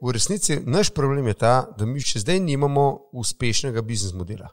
[0.00, 4.52] V resnici naš problem je ta, da mi še zdaj nimamo uspešnega biznis modela.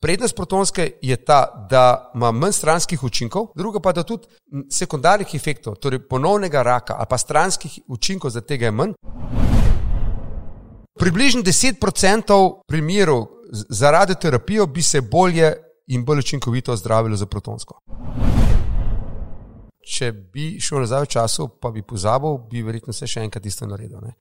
[0.00, 4.28] Prednost protonske je ta, da ima manj stranskih učinkov, druga pa da tudi
[4.72, 8.96] sekundarnih efektov, torej ponovnega raka ali pa stranskih učinkov za tega je manj.
[11.00, 15.52] Približno 10% primerov za radioterapijo bi se bolje
[15.88, 17.76] in bolj učinkovito zdravilo za protonsko.
[19.84, 23.66] Če bi šel nazaj v času, pa bi pozabil, bi verjetno se še enkrat isto
[23.68, 24.00] naredil.
[24.00, 24.16] Ne?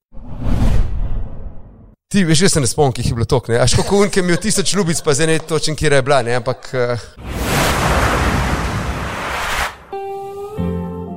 [2.11, 3.61] Ti veš, jaz se ne spomnim, ki je bilo to, ne.
[3.63, 6.35] Aš kako unke mi je tisoč ljubic, pa zdaj ne točen, kje je bila, ne,
[6.35, 6.67] ampak.
[6.75, 6.99] Uh...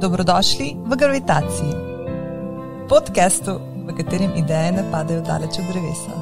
[0.01, 1.75] Dobrodošli v Gravitaciji,
[2.89, 3.59] podkastu,
[3.89, 6.15] v katerem ideje ne padajo daleč od drevesa.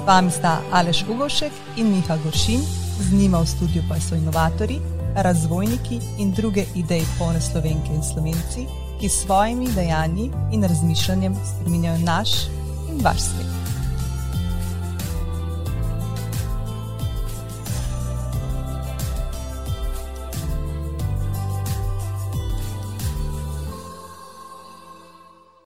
[0.00, 2.64] Z vami sta Aleš Ugošek in Miha Goršin,
[2.98, 4.80] z njima v studiu pa so inovatori,
[5.16, 8.66] razvojniki in druge ideje polne slovenke in slovenci,
[9.00, 12.30] ki s svojimi dejanji in razmišljanjem spremenjajo naš
[12.90, 13.61] in vaš svet.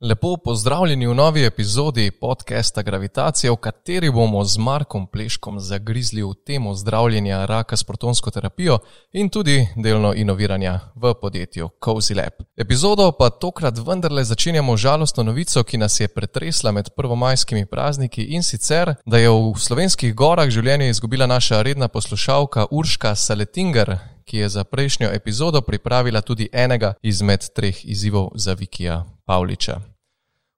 [0.01, 6.35] Lepo pozdravljeni v novi epizodi podcasta Gravitacija, v kateri bomo z Markom Pleškom zagrizli v
[6.47, 8.79] temo zdravljenja raka s protonsko terapijo
[9.13, 12.45] in tudi delno inoviranja v podjetju Cozy Lab.
[12.57, 18.43] Epizodo pa tokrat vendarle začenjamo žalostno novico, ki nas je pretresla med prvomajskimi prazniki in
[18.43, 24.49] sicer, da je v slovenskih gorah življenje izgubila naša redna poslušalka Urška Saletinger, ki je
[24.49, 29.81] za prejšnjo epizodo pripravila tudi enega izmed treh izzivov za Vikija Pavliča.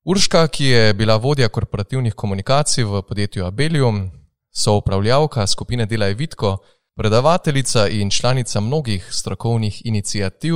[0.05, 4.11] Urška, ki je bila vodja korporativnih komunikacij v podjetju Abelium,
[4.51, 6.57] so upravljavka skupine Dela Evitko,
[6.97, 10.55] predavateljica in članica mnogih strokovnih inicijativ,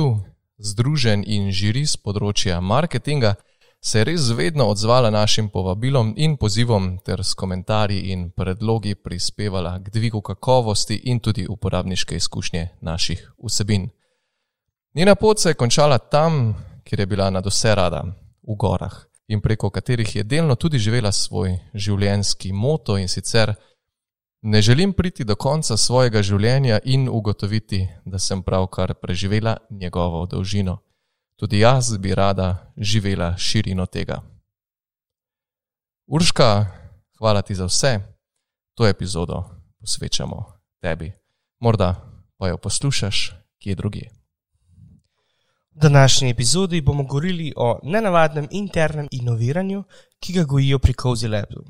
[0.57, 3.35] združen in žiri z področja marketinga,
[3.85, 9.79] se je res vedno odzvala našim povabilom in pozivom ter s komentarji in predlogi prispevala
[9.79, 13.89] k dvigu kakovosti in tudi uporabniške izkušnje naših vsebin.
[14.95, 18.03] Njena pot se je končala tam, kjer je bila na vse rada,
[18.47, 18.93] v gorah
[19.27, 23.53] in preko katerih je delno tudi živela svoj življenjski moto in sicer
[24.41, 30.77] ne želim priti do konca svojega življenja in ugotoviti, da sem pravkar preživela njegovo dolžino.
[31.43, 34.21] Tudi jaz bi rada živela širino tega.
[36.07, 36.65] Urška,
[37.17, 37.99] hvala ti za vse,
[38.73, 39.43] to epizodo
[39.79, 40.45] posvečamo
[40.81, 41.11] tebi.
[41.59, 41.95] Morda
[42.37, 44.09] pa jo poslušaš kje drugje.
[45.71, 49.83] V današnji epizodi bomo govorili o nenavadnem internem inoviranju,
[50.19, 51.65] ki ga gojijo pri Cozy Labu,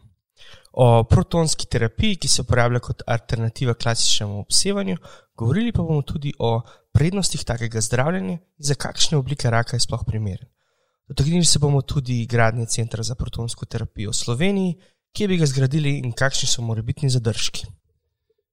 [0.73, 4.97] o protonski terapiji, ki se uporablja kot alternativa klasičnemu obsevanju,
[5.37, 6.61] govorili pa bomo tudi o
[6.93, 10.49] prednostih takega zdravljenja in za kakšne oblike raka je sploh primeren.
[11.07, 14.75] Dotaknili se bomo tudi gradnje centra za protonsko terapijo v Sloveniji,
[15.13, 17.67] kje bi ga zgradili in kakšni so morebitni zadržki.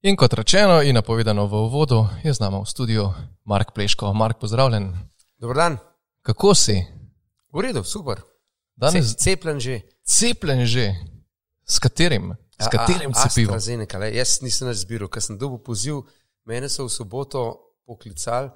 [0.02, 3.12] In kot rečeno in napovedano v uvodu, je z nami v studiu
[3.44, 4.12] Mark Pleško.
[4.12, 4.92] Mark, pozdravljen.
[5.40, 5.78] Dobro dan.
[6.22, 6.84] Kako si?
[7.52, 8.20] V redu, super.
[8.76, 9.80] Danes cepljen že.
[10.04, 10.94] Cepljen že.
[11.70, 12.32] S katerim?
[12.58, 13.54] S katerim cepivom?
[13.54, 16.02] Razumem, jaz nisem več zbiral, ker sem dobil poziv.
[16.48, 17.44] Mene so v soboto
[17.86, 18.50] poklicali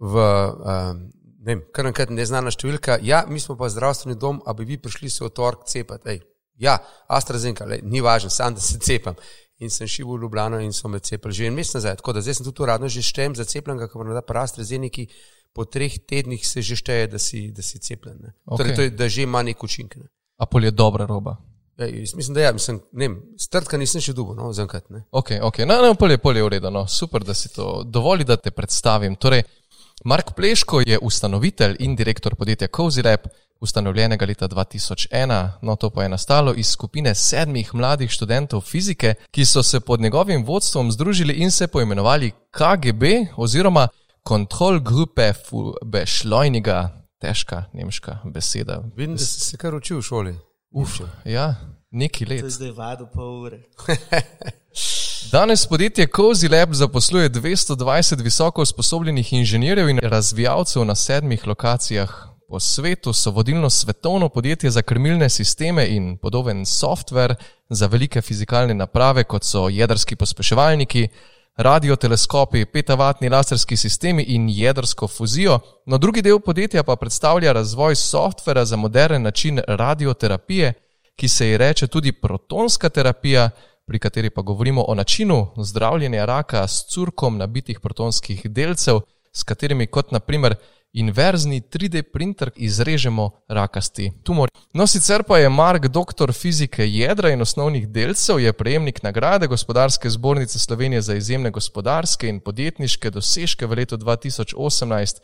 [0.00, 1.02] v, um,
[1.44, 2.98] ne vem, kar enkrat neznana številka.
[3.04, 6.14] Ja, mi smo pa zdravstveni dom, a bi vi prišli se v torek cepati.
[6.14, 6.22] Ej,
[6.64, 6.78] ja,
[7.12, 9.18] AstraZeneca, lej, ni važno, sam da se cepam.
[9.62, 12.00] In sem šel v Ljubljano in so me cepili že en mesec nazaj.
[12.00, 15.06] Tako da zdaj sem tudi uradno že štem za cepljenega, ker moram da pa AstraZeneca
[15.54, 18.18] po treh tednih se že šteje, da si, da si cepljen.
[18.42, 18.58] Okay.
[18.58, 19.94] Torej, to je, da že ima nek učinek.
[19.96, 20.10] Ne.
[20.42, 21.38] Apol je dobra roba.
[21.78, 21.86] Ja,
[22.16, 23.08] mislim, da ja, mislim, ne,
[23.38, 24.86] strtka nisem še dugo, no, zankrat.
[25.10, 27.82] Ok, ok, no, no, pol je, pol je v redu, no, super, da si to
[27.82, 29.16] dovoli, da te predstavim.
[29.16, 29.42] Torej,
[30.04, 33.26] Mark Pleško je ustanovitelj in direktor podjetja Cozy Lab,
[33.60, 35.50] ustanovljenega leta 2001.
[35.62, 40.00] No, to pa je nastalo iz skupine sedmih mladih študentov fizike, ki so se pod
[40.00, 43.88] njegovim vodstvom združili in se poimenovali KGB oziroma
[44.22, 46.88] Kontrollgruppe für Beschleuniger,
[47.20, 48.82] težka nemška beseda.
[48.96, 50.34] Vidim, da si se kar učil v šoli.
[50.74, 51.54] Uf, ja,
[51.90, 52.44] neki let.
[52.50, 53.60] Zdaj vado pol ure.
[55.32, 62.10] Danes podjetje Cozy Lab zaposluje 220 visoko usposobljenih inženirjev in razvijalcev na sedmih lokacijah
[62.48, 63.12] po svetu.
[63.12, 67.34] So vodilno svetovno podjetje za krmilne sisteme in podoben software
[67.70, 71.08] za velike fizikalne naprave, kot so jedrski pospeševalniki,
[71.56, 75.58] radioteleskopi, petavatni laserski sistemi in jedrsko fuzijo.
[75.86, 80.72] No, drugi del podjetja pa predstavlja razvoj softvera za moderen način radioterapije,
[81.16, 83.50] ki se ji reče tudi protonska terapija,
[83.86, 89.00] pri kateri pa govorimo o načinu zdravljenja raka s curkom nabitih protonskih delcev,
[89.32, 90.54] s katerimi kot naprimer
[90.94, 94.48] inverzni 3D printer izrežemo rakasti tumor.
[94.72, 100.10] No, sicer pa je Mark doktor fizike jedra in osnovnih delcev, je prejemnik nagrade Gospodarske
[100.10, 105.20] zbornice Slovenije za izjemne gospodarske in podjetniške dosežke v letu 2018,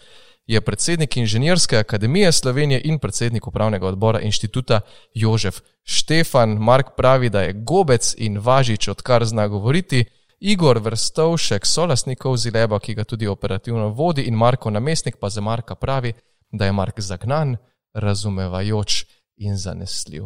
[0.47, 4.81] je predsednik Inženirske akademije Slovenije in predsednik upravnega odbora inštituta
[5.15, 6.49] Jožef Štefan.
[6.49, 10.05] Mark pravi, da je gobec in važič, odkar zna govoriti.
[10.41, 15.75] Igor Vrstovšek, solasnikov Zileba, ki ga tudi operativno vodi, in Marko namestnik pa za Marka
[15.75, 16.13] pravi,
[16.51, 17.57] da je Mark zagnan,
[17.93, 19.05] razumevajoč
[19.37, 20.25] in zanesljiv.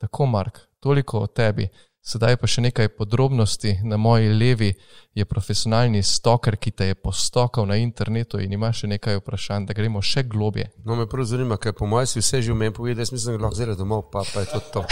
[0.00, 1.68] Tako, Mark, toliko o tebi.
[2.06, 3.72] Sedaj pa še nekaj podrobnosti.
[3.82, 4.68] Na moji levi
[5.14, 9.74] je profesionalni stoker, ki te je postokal na internetu in ima še nekaj vprašanj, da
[9.74, 10.68] gremo še globje.
[10.86, 13.40] No, me prav zanima, kaj po mojem si vse že v meni povedal, jaz mislim,
[13.40, 14.84] da lahko zelo domov, pa, pa je to to.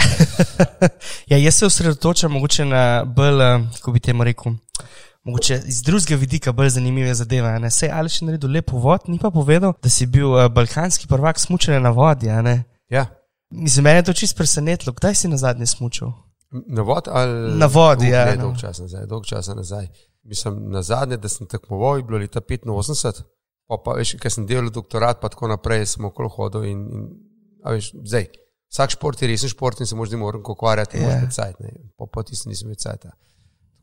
[1.31, 4.59] ja, jaz se osredotočam mogoče na bolj, eh, kako bi temu rekel.
[5.23, 7.55] Mogoče iz drugega vidika bolj zanimive zadeve.
[7.71, 11.39] Sej ali še naredil lepo vod, ni pa povedal, da si bil uh, balkanski prvak
[11.39, 12.27] smučanja na vodi.
[12.91, 13.07] Ja.
[13.49, 14.91] Za mene je to čist presenetilo.
[14.93, 16.11] Kdaj si na zadnje smučal?
[16.67, 18.09] Na vodi ali na vodi?
[18.09, 19.05] Ja, ne, dolg čas nazaj.
[19.11, 19.87] Dolg čas nazaj.
[20.23, 23.21] Mislim, na zadnje, da sem tekmoval, je bilo leta 85,
[23.67, 26.65] pa, pa veš, ker sem delal doktorat, pa tako naprej, sem okolo hodil.
[26.71, 27.05] In, in,
[27.65, 28.29] veš, zdaj,
[28.73, 31.13] vsak šport je resen šport in se možno moram ukvarjati, yeah.
[31.13, 33.05] možno cajt, ne, po poti sem nisem več cajt.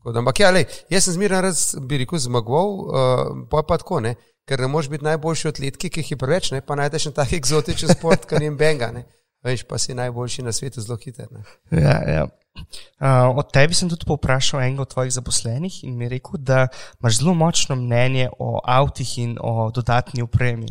[0.03, 4.01] Ampak ja, lej, jaz sem zmeraj raz, bi rekel, zmagoval, uh, pa je pa tako,
[4.03, 4.15] ne,
[4.49, 7.33] ker ne moreš biti najboljši atletki, ki jih je preveč, ne, pa najdeš en tak
[7.39, 9.07] eksotičen šport, kar jim benga, ne.
[9.43, 11.27] Veš, pa si najboljši na svetu zelo hiter.
[11.71, 12.27] Ja, ja.
[12.53, 16.67] Uh, od tebi sem tudi povprašal enega od tvojih zaposlenih in mi rekel, da
[16.99, 20.69] imaš zelo močno mnenje o avtih in o dodatni opremi.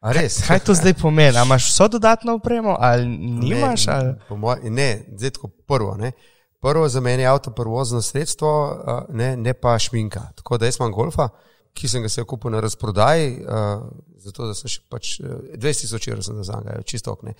[0.00, 1.38] Kaj, kaj to zdaj pomeni?
[1.38, 3.86] A imaš vso dodatno opremo ali nimaš?
[3.86, 4.14] Ne, ali?
[4.30, 5.96] Moj, ne zdaj tako prvo.
[5.96, 6.12] Ne.
[6.60, 10.20] Prvo za mene je avto prvozno sredstvo, ne, ne pa šminka.
[10.36, 11.28] Tako da jaz imam golfa,
[11.72, 13.82] ki sem ga se kupil na razprodaji, uh,
[14.18, 17.34] zato da sem še pač 20 tisoč evrov za njega, čisto okne.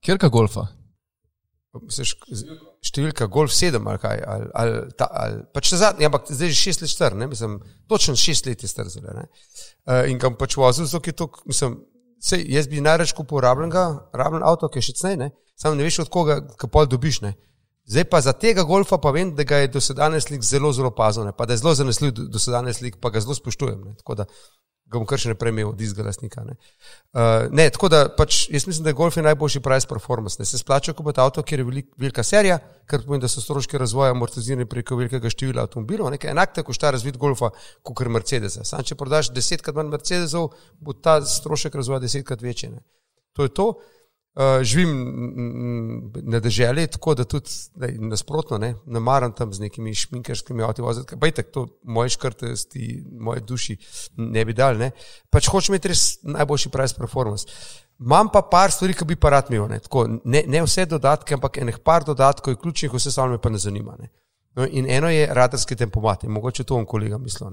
[0.00, 0.66] Kjer ka golfa?
[1.82, 2.16] Misliš,
[2.80, 4.22] številka Golf 7 ali kaj.
[4.24, 7.28] Ali, ali, ta, ali, pač zadnji, ampak zdaj že 6 let star, ne?
[7.28, 8.88] mislim, točno 6 let je star.
[8.88, 11.76] Zelo, uh, in kam pač vozil, zato je to, mislim,
[12.20, 13.84] sej, jaz bi najraž kupil rabljenega,
[14.16, 15.30] rabljen avto, ki je še cnej,
[15.60, 17.20] samo ne veš od koga, kapol dobiš.
[17.26, 17.34] Ne?
[17.90, 21.28] Zdaj pa za tega golfa pa vem, da ga je dosedanje slik zelo, zelo pazil,
[21.36, 23.80] pa da je zelo zanesljiv dosedanje slik, pa ga zelo spoštujem.
[23.84, 23.94] Ne?
[23.98, 24.26] Tako da
[24.90, 26.42] ga bom kar še naprej imel od izga lasnika.
[26.46, 26.56] Ne.
[27.14, 30.40] Uh, ne, tako da pač jaz mislim, da je golf je najboljši price performance.
[30.40, 30.48] Ne.
[30.48, 32.58] Se splača kupiti avto, kjer je velik, velika serija,
[32.90, 36.10] kar pomeni, da so stroški razvoja amortizirani preko velikega števila avtomobilov.
[36.18, 37.52] Enak tako šta razvit golfa,
[37.86, 38.58] kot je Mercedes.
[38.66, 40.50] Sam če prodaš desetkrat manj Mercedesov,
[40.80, 42.74] bo ta strošek razvoja desetkrat večji.
[42.74, 42.84] Ne.
[43.38, 43.70] To je to.
[43.70, 43.99] Uh,
[44.62, 50.62] živim na deželi, tako da tudi daj, nasprotno ne, ne maram tam z nekimi šminkerskimi
[50.62, 51.16] avtomobili voziti.
[51.16, 53.76] Bajte, to moje škrtosti, moje duši
[54.16, 54.78] ne bi dal.
[54.78, 54.90] Ne.
[55.30, 57.46] Pač hočem imeti res najboljši price performance.
[58.00, 59.68] Imam pa par stvari, ki bi pa rad imel.
[59.68, 59.80] Ne.
[59.84, 63.52] Tako, ne, ne vse dodatke, ampak enih par dodatkov je ključnih, vse samo me pa
[63.52, 63.96] ne zanima.
[64.00, 64.08] Ne.
[64.56, 67.46] No, in eno je radarski tempomat, in mogoče to on kolega misli.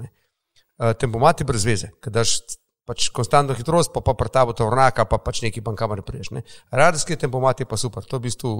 [0.77, 2.39] Uh, tempomat je brez veze, ker daš
[2.87, 6.31] pač konstantno hitrost, pa pa prtavo tovornjaka, pa pač neki pa kamor priješ.
[6.37, 6.45] Ne.
[6.71, 8.51] Radarski tempomat je pa super, to je v bistvu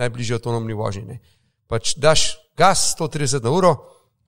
[0.00, 1.20] najbližje avtonomni vožnji.
[1.68, 3.74] Pač daš gas 130 na uro,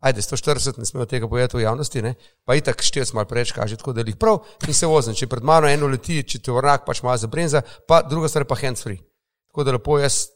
[0.05, 2.15] ajde 140, ne smemo tega povedati v javnosti, ne.
[2.45, 5.17] pa itak števc malo preveč kaže, tako da jih prav in se vozim.
[5.17, 8.85] Če pred mano eno leti, če tovornjak pač malo zabrenza, pa druga stvar pa hands
[8.85, 9.01] free.
[9.49, 10.29] Tako da lepo jaz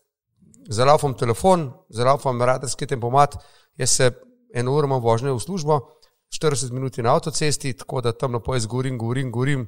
[0.73, 3.37] zalaufam telefon, zalaufam radarski tempomat,
[3.77, 4.13] jaz se
[4.55, 5.81] eno uro imam vožnje v službo.
[6.33, 9.67] 40 minut na avtocesti, tako da tam napoje zgorim, govorim, govorim.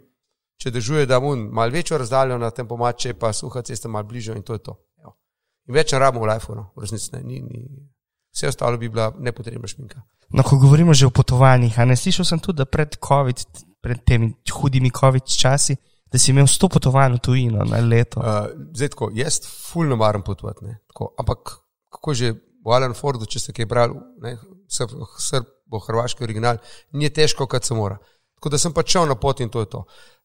[0.63, 4.37] Če držuje, da mu malo večjo razdaljo na tem pomače, pa suha cesta malo bližje
[4.37, 4.77] in to je to.
[5.03, 5.13] Jo.
[5.69, 6.71] In več rabimo v lifeu, no.
[6.77, 7.23] v resnici ne.
[7.23, 7.89] Ni, ni.
[8.35, 10.01] Vse ostalo bi bila nepotrebna šminka.
[10.35, 13.45] No, ko govorimo že o potovanjih, ne slišal sem tudi, da pred, COVID,
[13.83, 15.77] pred temi hudimi COVID časi,
[16.11, 18.23] da si imel sto potovanj v tujino na leto.
[18.23, 20.71] Uh, zdaj, tako, jaz fulno maram potovati.
[21.19, 21.59] Ampak
[21.93, 22.33] kako že
[22.65, 23.99] v Alan Fordu, če ste kaj brali,
[24.71, 24.95] srb,
[25.75, 26.63] bo hrvaški original,
[26.95, 27.99] ni težko, kot se mora.
[28.39, 29.85] Tako da sem pač šel na pot in to je to.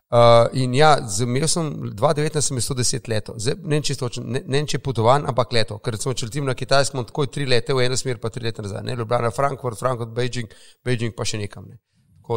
[0.09, 5.27] Uh, in ja, imel sem 2019, sem 110 let, ne vem, če je ne, potovan,
[5.29, 8.31] ampak leto, ker smo črtili na Kitajsko, imamo tako tri leta v eno smer, pa
[8.33, 10.49] tri leta nazaj, ne Ljubljana, Frankfurt, Frankfurt, Beijing,
[10.81, 11.67] Beijing pa še nekam.
[11.69, 11.77] Ne.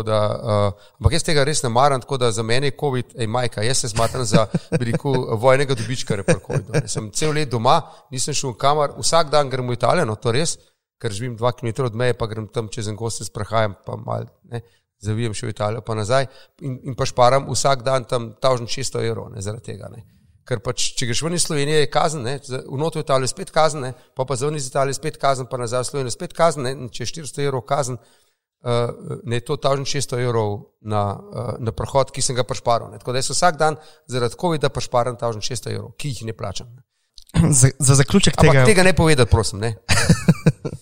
[0.05, 3.29] Da, uh, ampak jaz tega res ne maram, tako da za mene je COVID, ej,
[3.29, 4.45] majka, jaz se smatram za
[4.77, 5.13] veliko
[5.45, 7.79] vojnega dobička, ker sem cel let doma,
[8.13, 10.59] nisem šel v kamar, vsak dan grem v Italijo, no to res,
[11.03, 14.29] ker živim dva km od meje, pa grem tam čez en gost, sprehajam, pa mal,
[14.53, 14.63] ne,
[15.03, 16.29] zavijem še v Italijo, pa nazaj
[16.63, 19.91] in, in pa šparam vsak dan tam tažen 600 evrov ne, zaradi tega.
[19.91, 20.05] Ne.
[20.47, 23.93] Ker pač, če greš ven iz Slovenije, je kazen, v noto Italijo spet kazen, ne,
[24.15, 26.91] pa pa za ven iz Italije spet kazen, pa nazaj v Slovenijo spet kazen, ne,
[26.91, 32.15] če je 400 evrov kazen, uh, ne je to 1600 evrov na, uh, na prehod,
[32.15, 32.91] ki sem ga pašparil.
[32.91, 33.03] Ne.
[33.03, 33.79] Tako da jaz vsak dan
[34.11, 36.71] zaradi COVID-a pašparam 1600 evrov, ki jih ne plačam.
[36.75, 36.87] Ne.
[37.33, 39.63] Za, za zaključek Ampak tega, tega ne povedati, prosim.
[39.63, 39.77] Ne.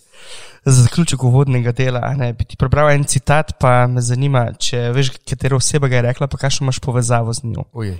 [0.64, 5.10] za zaključek uvodnega dela, ne, bi ti prebral en citat, pa me zanima, če veš,
[5.28, 7.64] katera oseba ga je rekla, pa kakšno imaš povezavo z njo.
[7.72, 7.96] Ojej.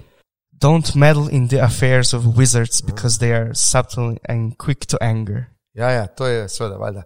[0.61, 5.47] Don't meddle in the affairs of wizards because they are subtle and quick to anger.
[5.75, 7.03] Ja, ja, to je seveda, valjda.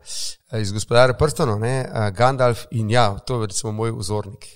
[0.52, 4.46] Eh, Iz gospodarja prstanov, ne, eh, Gandalf in ja, to je recimo moj vzornik.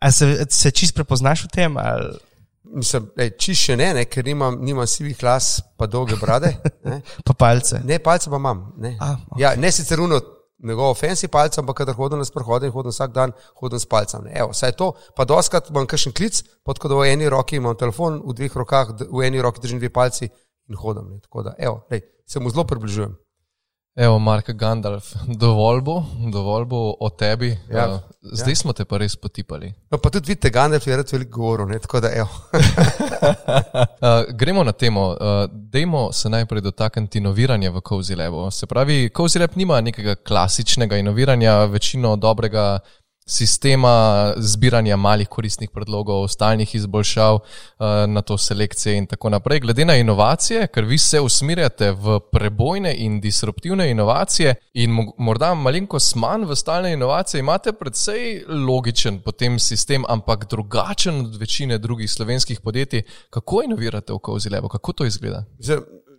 [0.00, 1.76] A se, se čist prepoznaš v tem?
[1.76, 2.16] Ali?
[2.74, 6.50] Mislim, ej, čiš še ne, ne, ker nimam, nimam sivih las, pa dolge brade.
[7.26, 7.80] Pa palce.
[7.84, 8.72] ne palce pa imam.
[8.76, 9.38] Ne, A, ok.
[9.40, 10.18] ja, ne sicer uno
[10.62, 14.24] njegovo fancy palce, ampak kadar hodim na sprehode in hodim vsak dan, hodim s palcem.
[14.24, 14.32] Ne.
[14.34, 17.76] Evo, saj to, pa doskrat imam kakšen klic, pod ko da v eni roki imam
[17.76, 20.28] telefon, v dveh rokah, v eni roki držim dve palci
[20.68, 21.12] in hodim.
[21.12, 21.20] Ne.
[21.20, 23.16] Tako da, evo, lej, se mu zelo približujem.
[23.98, 27.48] Evo, Mark Gandalf, dovolj bo, dovolj bo o tebi.
[27.70, 27.88] Ja.
[27.88, 29.72] Uh, zdaj smo te pa res potipali.
[29.90, 32.28] No, pa tudi vidite, Gandalf je rad veliko govoril, ne, tako da, evo.
[33.98, 35.08] Uh, gremo na temo.
[35.08, 35.16] Uh,
[35.50, 38.50] dejmo se najprej dotakniti inoviranja v Cozy Labu.
[38.54, 42.78] Se pravi, Cozy Lab nima nekega klasičnega inoviranja, večino dobrega
[43.28, 49.60] sistema zbiranja malih koristnih predlogov, stalnih izboljšav, uh, na to selekcije in tako naprej.
[49.60, 55.54] Glede na inovacije, ker vi se usmerjate v prebojne in disruptivne inovacije in mo- morda
[55.54, 62.10] malenkost manj v stalne inovacije, imate predvsej logičen potem sistem, ampak drugačen od večine drugih
[62.10, 63.02] slovenskih podjetij.
[63.30, 65.44] Kako inovirate v Cozy Labu, kako to izgleda?
[65.58, 65.78] Zdaj,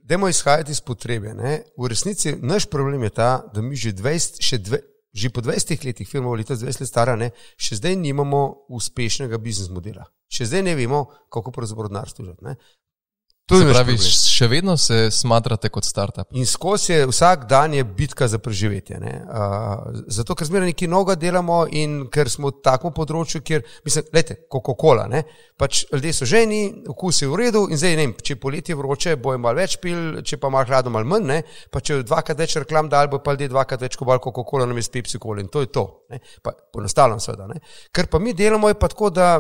[0.10, 1.34] Dajmo izhajati iz potrebe.
[1.34, 1.62] Ne?
[1.78, 4.80] V resnici naš problem je ta, da mi že, 20, še dve,
[5.14, 7.32] že po 20 letih, firma je leta 20 let stara, ne?
[7.58, 10.06] še zdaj nimamo uspešnega biznis modela.
[10.30, 12.56] Še zdaj ne vemo, kako pravzaprav denar služiti.
[13.50, 14.12] To je Se pravi, problem.
[14.30, 16.28] še vedno se smatrate kot startup.
[16.38, 19.00] In skozi je vsak dan je bitka za preživetje.
[19.00, 19.14] ne.
[19.26, 24.06] Uh, zato, ker zmeraj nekaj novega delamo in ker smo v takem področju, kjer, mislim,
[24.12, 25.24] gledajte, Coca-Cola, ne,
[25.58, 28.78] pač ljudje so ženi, okus je v redu in zdaj ne vem, če je poletje
[28.78, 31.42] vroče, bojo malo več pil, če pa malo hladno, malo manj, ne,
[31.74, 35.18] pa če dvakrat več reklam dal, bo pa ljudje dvakrat več kobal Coca-Cola namesto Pepsi
[35.18, 35.88] Cola in to je to.
[36.14, 36.22] Ne.
[36.46, 37.50] Pa poenostavljam seveda.
[37.50, 37.60] Ne.
[37.92, 39.40] Kar pa mi delamo je pa tako, da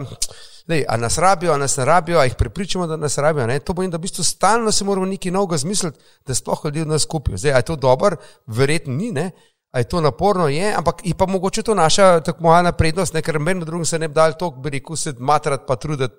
[0.70, 3.48] Lej, a nas rabijo, a nas ne rabijo, a jih prepričamo, da nas rabijo.
[3.48, 3.60] Ne?
[3.60, 6.88] To pomeni, da v bistvu stalno se moramo nekaj novega zmisliti, da sploh ljudje od
[6.88, 7.38] nas kupijo.
[7.38, 9.32] Zdaj, je to dobro, verjetno ni, ne?
[9.72, 13.22] a je to naporno, je, ampak je pa mogoče to naša tako moja prednost, ne?
[13.22, 16.16] ker meni drugim se ne bi dal toliko, bi rekel, se matrat pa truditi,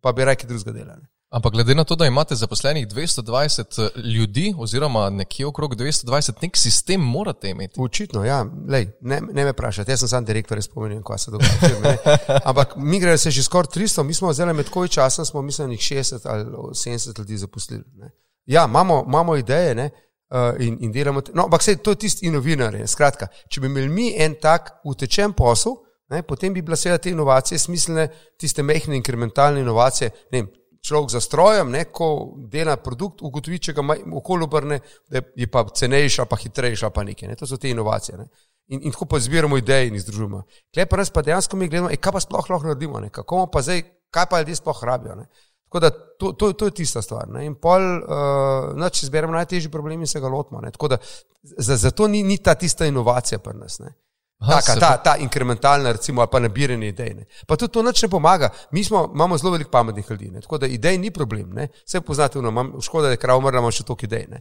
[0.00, 0.96] pa bi rekel drugega dela.
[0.96, 1.08] Ne?
[1.30, 7.00] Ampak glede na to, da imate zaposlenih 220 ljudi, oziroma nekje okrog 220, nek sistem
[7.00, 7.80] morate imeti.
[7.80, 11.30] Očitno, ja, Lej, ne, ne me vprašajte, jaz sem sam direktor, jaz spominjam, kaj se
[11.30, 11.50] dogaja.
[11.82, 11.96] ne.
[12.48, 15.70] Ampak mi gre se že skoraj 300, mi smo zdaj med koji časom, smo mislim,
[15.70, 17.84] jih 60 ali 70 ljudi zaposlili.
[17.94, 18.10] Ne.
[18.44, 19.90] Ja, imamo, imamo ideje ne,
[20.30, 21.22] uh, in, in delamo.
[21.34, 22.76] No, ampak sej, to je tisti inovinar.
[22.86, 25.74] Skratka, če bi imeli mi en tak utečen posel,
[26.08, 30.10] ne, potem bi bile seveda te inovacije smiselne, tiste mehne inkrementalne inovacije.
[30.32, 30.46] Ne,
[30.86, 33.82] Človek za strojem, ne, ko dela produkt, ugotovi, če ga
[34.14, 34.78] okolje obrne,
[35.10, 37.28] da je pa cenejša, pa hitrejša, pa nekaj.
[37.28, 37.36] Ne.
[37.40, 38.18] To so te inovacije.
[38.18, 38.28] Ne.
[38.68, 40.42] In, in tako pa zbiramo ideje in jih združujemo.
[40.74, 43.10] Klej pa res pa dejansko mi gledamo, e, kaj pa sploh lahko naredimo, ne.
[43.10, 43.82] kako pa zdaj,
[44.14, 45.14] kaj pa ljudje sploh rabijo.
[45.14, 45.26] Ne.
[45.66, 47.28] Tako da to, to, to je tista stvar.
[47.28, 47.46] Ne.
[47.46, 50.60] In pol, uh, no, če zberemo najtežji problem in se ga lotimo.
[50.62, 50.70] ne.
[50.70, 50.98] Tako da
[51.42, 53.78] za- zato ni, ni ta tista inovacija pri nas.
[53.82, 53.90] Ne.
[54.38, 57.14] Aha, Taka, ta, ta inkrementalna, recimo, ali pa nabiranje idej.
[57.14, 57.24] Ne.
[57.48, 58.50] Pa tudi to nič ne pomaga.
[58.70, 60.40] Mi smo, imamo zelo veliko pametnih ljudi, ne.
[60.40, 61.54] tako da idej ni problem.
[61.56, 61.68] Ne.
[61.86, 64.26] Vse poznate, no, imam, škoda, da je krav umrla, imamo še toliko idej.
[64.28, 64.40] ne.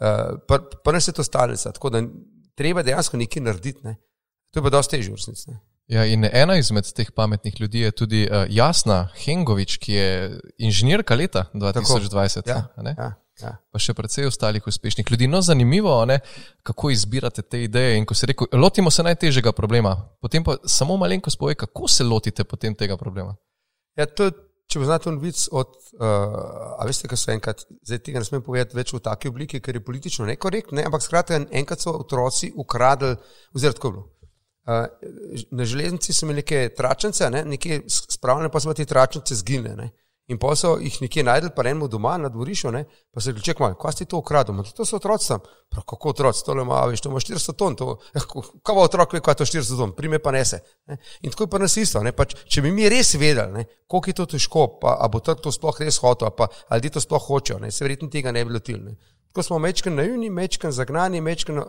[0.00, 2.02] Uh, pa, pa ne se to stalnica, tako da
[2.56, 3.84] treba dejansko nekaj narediti.
[3.84, 3.96] Ne.
[4.54, 5.56] To je pa dosti težje v resnici.
[5.92, 10.08] Ja, in ena izmed teh pametnih ljudi je tudi uh, Jasna Hengovič, ki je
[10.58, 12.48] inženirka leta 2020.
[12.48, 12.94] Ja, a ne?
[12.98, 13.56] ja, ja.
[13.72, 15.28] Pa še precej ostalih uspešnih ljudi.
[15.30, 16.20] No, zanimivo je,
[16.62, 17.98] kako izbirate te ideje.
[17.98, 22.04] In ko se reče, lotimo se najtežjega problema, potem pa samo malenkost pove, kako se
[22.04, 23.36] lotite potem tega problema.
[23.98, 24.30] Ja, to,
[24.70, 28.42] če poznate un vic od, uh, a veste, kaj so enkrat, zdaj tega ne smem
[28.42, 32.50] povedati več v taki obliki, ker je politično nekorektno, ne, ampak skratka, enkrat so otroci
[32.58, 33.12] ukradli,
[33.54, 34.10] oziroma tako je bilo.
[34.64, 39.90] Uh, na železnici so imeli neke tračnice, ne, nekje spravljene, pa so te tračnice zginile.
[40.32, 43.52] In pa so jih nekje najdel, pa enemu doma na dvorišču, ne, pa se reče,
[43.58, 44.54] kaj, kaj ste to ukradli?
[44.56, 45.40] "Ma, To so otroci tam.
[45.70, 48.20] Prav, kako otroci, to le ima, veš, to ima 400 ton, to, eh,
[48.62, 50.60] kako otrok ve, kaj je to 400 ton, prime pa nese.
[50.86, 50.96] Ne.
[51.22, 54.10] In tako je pa nas isto, ne, pač, če bi mi res vedeli, ne, koliko
[54.10, 57.00] je to težko, pa a bo trg to sploh res hotel, pa ali ljudje to
[57.00, 58.80] sploh hočejo, ne, se verjetno tega ne bi lotili.
[58.80, 58.96] Ne.
[59.28, 61.60] Tako smo mečken naivni, mečken zagnani, mečken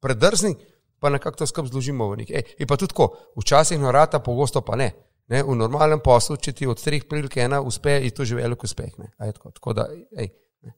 [0.00, 0.56] predrzni,
[0.98, 2.42] pa nekako to skupaj zložimo v nekaj.
[2.58, 4.90] In pa tudi tako, včasih na rata, pogosto pa ne.
[5.28, 5.42] Ne.
[5.42, 8.92] V normalnem poslu, če ti od treh prilik ena uspe, je to že velik uspeh.
[9.18, 9.86] Tako, tako da,
[10.18, 10.28] ej,
[10.66, 10.74] ne.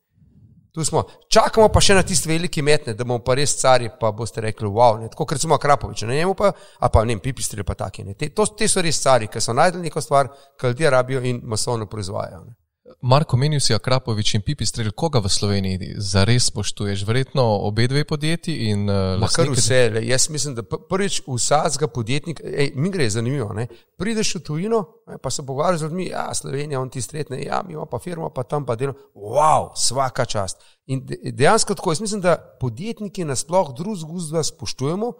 [0.74, 4.12] Tu smo, čakamo pa še na tisti veliki metne, da bomo pa res cari, pa
[4.12, 7.24] boste rekli, wow, ne, tako kot recimo Krapovič, ne njemu pa, a pa ne vem,
[7.24, 8.04] pipistrili pa taki.
[8.04, 8.14] Ne.
[8.14, 11.42] Te, to, te so res cari, ki so najdel neko stvar, ki ljudje rabijo in
[11.44, 12.44] masovno proizvajajo.
[12.46, 12.56] Ne.
[13.00, 17.04] Marko, menil si Akrapovič in Pipistrel, koga v Sloveniji zares spoštuješ?
[17.06, 19.80] Verjetno obe dve podjetji in uh, kar vse.
[19.94, 23.68] Le, jaz mislim, da prvič vsakega podjetnika, ej, mi gre zanimivo, ne?
[23.98, 24.80] prideš v tujino,
[25.10, 27.98] ne, pa se pogovarjaš z ljudmi, ja, Slovenija, on ti stretne, ja, mi imamo pa
[27.98, 28.94] firmo, pa tam pa delo.
[29.14, 30.62] Wow, vsaka čast.
[30.86, 35.12] In dejansko tako, jaz mislim, da podjetniki nasploh drug guzda spoštujemo,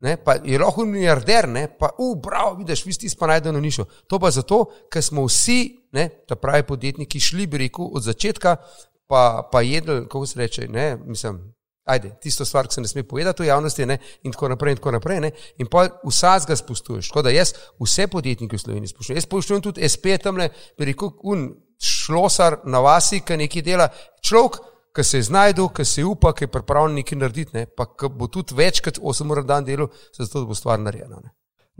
[0.00, 3.84] ne, je lahko milijarder, ne, pa, uh, bravo, vidiš, vi ste pa najdeno nišo.
[4.08, 8.56] To pa zato, ker smo vsi, ne, ta pravi podjetniki, šli, bi rekel, od začetka,
[9.06, 11.40] pa, pa jedli, kako se reče, ne, mislim.
[11.84, 14.72] Ajde, tisto stvar, ki se ne sme povedati v javnosti, ne, in tako naprej.
[14.72, 17.08] In, tako naprej, in pa vsaj ga spustuješ.
[17.08, 19.16] Tako da jaz vse podjetnike v Sloveniji spoštujem.
[19.16, 21.48] Jaz spoštujem tudi SP tam, ne, rekel, un
[21.80, 23.88] šlosar na vasi, ki nekaj dela.
[24.22, 24.60] Človek,
[24.96, 27.66] ki se je znašel, ki se upa, ki je pripravljen nekaj narediti, ne?
[27.66, 31.22] pa bo tudi več kot 8 ur dan delal, zato da bo stvar narejena.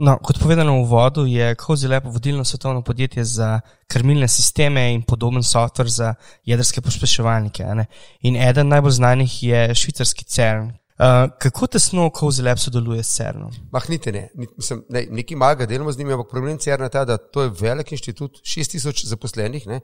[0.01, 5.03] No, kot povedano v vodu, je Kozi lepo vodilno svetovno podjetje za krmilne sisteme in
[5.05, 6.13] podoben softver za
[6.43, 7.67] jedrske pospeševalnike.
[7.77, 7.85] Ne?
[8.25, 10.71] In eden najbolj znanih je švicarski CERN.
[11.01, 13.53] Uh, kako tesno Kozi lepo sodeluje s CERN-om?
[13.71, 14.27] Mahnite ne,
[14.57, 17.53] mislim, ne, nekaj malega delamo z njimi, ampak problem CERN-a je ta, da to je
[17.61, 19.81] velik inštitut, 6000 zaposlenih, ne?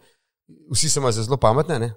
[0.74, 1.92] vsi so zelo pametni,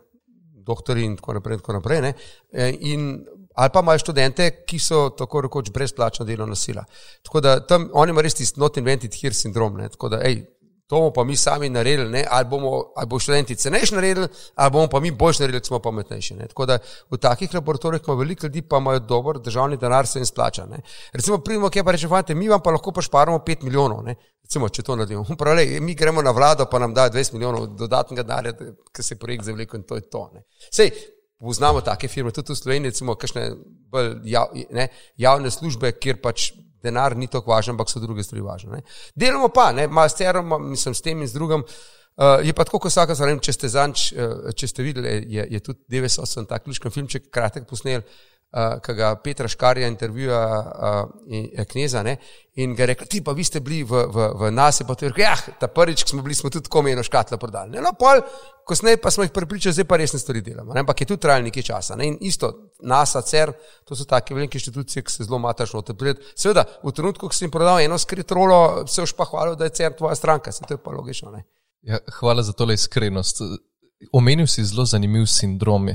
[0.67, 1.55] doktori in tako naprej.
[1.55, 2.12] In tako naprej
[2.52, 3.11] e, in,
[3.55, 6.85] ali pa imajo študente, ki so tako rekoč brezplačna delovna sila.
[7.23, 9.76] Tako da tam oni imajo res tisti not invented here sindrom.
[9.76, 9.88] Ne?
[9.88, 10.43] Tako da, ej,
[10.90, 12.25] to bomo pa mi sami naredili, ne?
[12.30, 16.35] ali bomo, ali bo študenti cenejši naredili, ali bomo pa mi boljši naredili, smo pametnejši.
[16.35, 16.47] Ne?
[16.50, 16.78] Tako da
[17.11, 20.66] v takih laboratorijih ima veliko ljudi, pa imajo dober državni denar, se jim splača.
[20.66, 20.80] Ne?
[21.12, 24.02] Recimo, pridemo, kje pa rečemo, mi vam pa lahko pa šparamo 5 milijonov.
[24.04, 24.14] Ne?
[24.42, 25.37] Recimo, če to naredimo.
[25.38, 28.52] Pravi, mi gremo na vlado, pa nam dajo 20 milijonov dodatnega denarja,
[28.92, 30.25] ker se projekt zavleko in to je to.
[30.35, 30.42] Ne.
[30.75, 30.90] Sej,
[31.38, 33.47] poznamo take firme, tudi v Sloveniji, recimo, kakšne
[33.94, 36.50] bolj jav, ne, javne službe, kjer pač
[36.83, 38.81] denar ni tako važen, ampak so druge stvari važne.
[38.81, 38.83] Ne.
[39.15, 41.65] Delamo pa, malo s terom, mislim, s tem in z drugim.
[42.21, 45.47] Uh, je pa tako, kot vsaka stvar, če ste zanč, uh, če ste videli, je,
[45.55, 51.67] je tudi 98, ta ključni filmček, kratek posnel, uh, ki ga Petra Škarja intervjuja uh,
[51.71, 52.17] kneza ne?
[52.59, 55.23] in ga reče, ti pa vi ste bili v, v, v nas, pa ti reče,
[55.23, 57.77] ja, ta prvič, ko smo bili, smo tudi komeno škatlo prodali.
[57.77, 57.85] Ne?
[57.85, 58.19] No, pol,
[58.67, 60.83] kasneje pa smo jih pripričali, zdaj pa resne stvari delamo, ne?
[60.83, 61.97] ampak je tudi trajalo nekaj časa.
[61.97, 62.11] Ne?
[62.11, 62.51] In isto,
[62.83, 63.55] NASA, CER,
[63.87, 66.19] to so take velike inštitucije, ki se zelo matašno odpirajo.
[66.35, 69.71] Seveda, v trenutku, ko si jim prodal eno skrit rolo, se už pa hvalil, da
[69.71, 71.33] je CER tvoja stranka, se to je pa logično.
[71.87, 73.47] Ja, hvala za tole iskrenost.
[74.13, 75.89] Omenil si zelo zanimiv sindrom.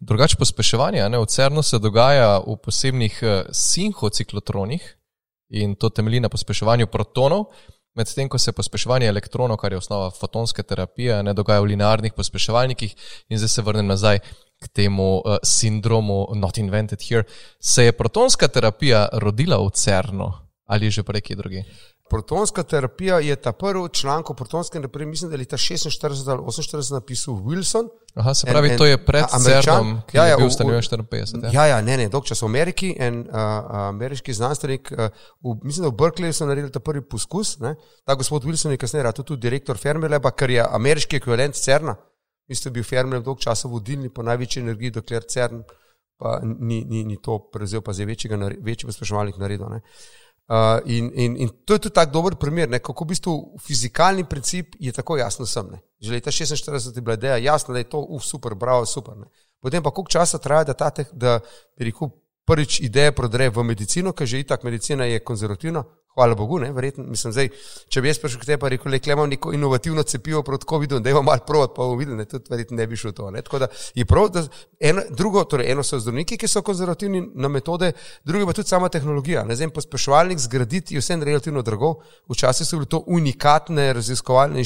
[0.00, 4.82] Drugače pospeševanje ne, v CERN-u se dogaja v posebnih uh, sinhociklotronih
[5.50, 7.44] in to temelji na pospeševanju protonov,
[7.94, 12.94] medtem ko se pospeševanje elektronov, kar je osnova fotonske terapije, ne dogaja v linearnih pospeševalnikih.
[13.28, 14.18] In zdaj se vrnem nazaj
[14.62, 17.24] k temu uh, sindromu Not Invented Here.
[17.60, 20.32] Se je protonska terapija rodila v CERN-u
[20.66, 21.62] ali že prej kje drugje?
[22.12, 26.42] Protonska terapija je ta prvi članek o protonski terapiji, mislim, da je leta 46 ali
[26.42, 27.88] 48 napisal Wilson.
[28.14, 30.82] Aha, se pravi, en, en, to je pred Američanom, ki ja, ja, je bil ustanovljen
[30.82, 31.44] 54.
[31.44, 31.50] Ja.
[31.52, 32.92] ja, ja, ne, ne, dolg čas v Ameriki.
[32.98, 33.34] En uh,
[33.88, 35.08] ameriški znanstvenik, uh,
[35.40, 37.58] v, mislim, da v Berkeleyju so naredili ta prvi poskus.
[37.58, 37.74] Ne?
[38.04, 41.96] Ta gospod Wilson je kasneje tudi direktor Fermileba, kar je ameriški ekvivalent CERN-a.
[42.48, 45.64] Mislim, da je bil Fermileb dolg časa vodilni po največji energiji, dokler CERN
[46.22, 49.66] pa ni, ni, ni to prevzel, pa zdaj večjega, večji pospraševalnik naredil.
[49.72, 49.80] Ne?
[50.48, 54.24] Uh, in, in, in to je tudi tako dober primer, ne, kako v bistvu fizikalni
[54.24, 55.68] princip je tako jasno sem.
[55.70, 55.78] Ne.
[56.00, 59.16] Že leta 46 je bila ideja jasna, da je to uf, super, bravo, super.
[59.16, 59.30] Ne.
[59.62, 61.38] Potem pa koliko časa traja, da, tate, da
[61.78, 62.10] rekel,
[62.44, 67.04] prvič ideja prodre v medicino, ker že itak medicina je konzervativna, Hvala Bogu, ne, verjetno,
[67.08, 67.48] mislim, zdaj,
[67.88, 71.00] če bi jaz prišel k tebi in rekel, da imam neko inovativno cepivo proti COVID-u,
[71.00, 73.30] da imam malo provat, pa bom videl, da tudi verjetno ne bi šlo to.
[73.30, 73.42] Ne.
[73.42, 74.42] Tako da je prav, da
[74.80, 77.92] eno, drugo, torej eno so zdravniki, ki so konzervativni na metode,
[78.24, 79.46] drugo pa tudi sama tehnologija.
[79.48, 81.94] Ne, zdaj, pospeševalnik zgraditi je vse relativno drago.
[82.28, 84.64] Včasih so bile to unikatne raziskovalne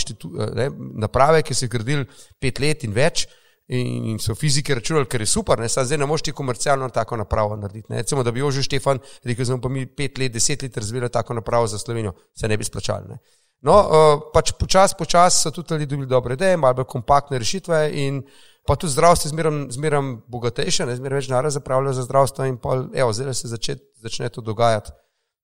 [0.54, 0.70] ne,
[1.06, 2.10] naprave, ki so jih gradili
[2.42, 3.28] pet let in več
[3.68, 7.16] in, in so fiziki računali, ker je super, ne, zdaj ne moš ti komercialno tako
[7.16, 7.92] napravo narediti.
[7.92, 8.02] Ne.
[8.02, 11.10] Recimo, da bi Jože Štefan rekel, da smo pa mi pet let, deset let razvili
[11.10, 13.08] tako napravo za Slovenijo, se ne bi splačali.
[13.08, 13.18] Ne.
[13.60, 17.90] No, uh, pač počasi, počasi so tudi ljudje dobili dobre ideje, malo bolj kompaktne rešitve
[17.92, 18.22] in
[18.66, 23.12] pa tudi zdravstvo je zmeraj bogatejše, zmeraj več narod zapravlja za zdravstvo in pa, evo,
[23.12, 24.90] zdaj se začet, začne to dogajati,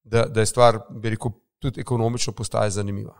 [0.04, 1.30] da, da je stvar, bi rekel,
[1.62, 3.14] tudi ekonomično postaje zanimiva.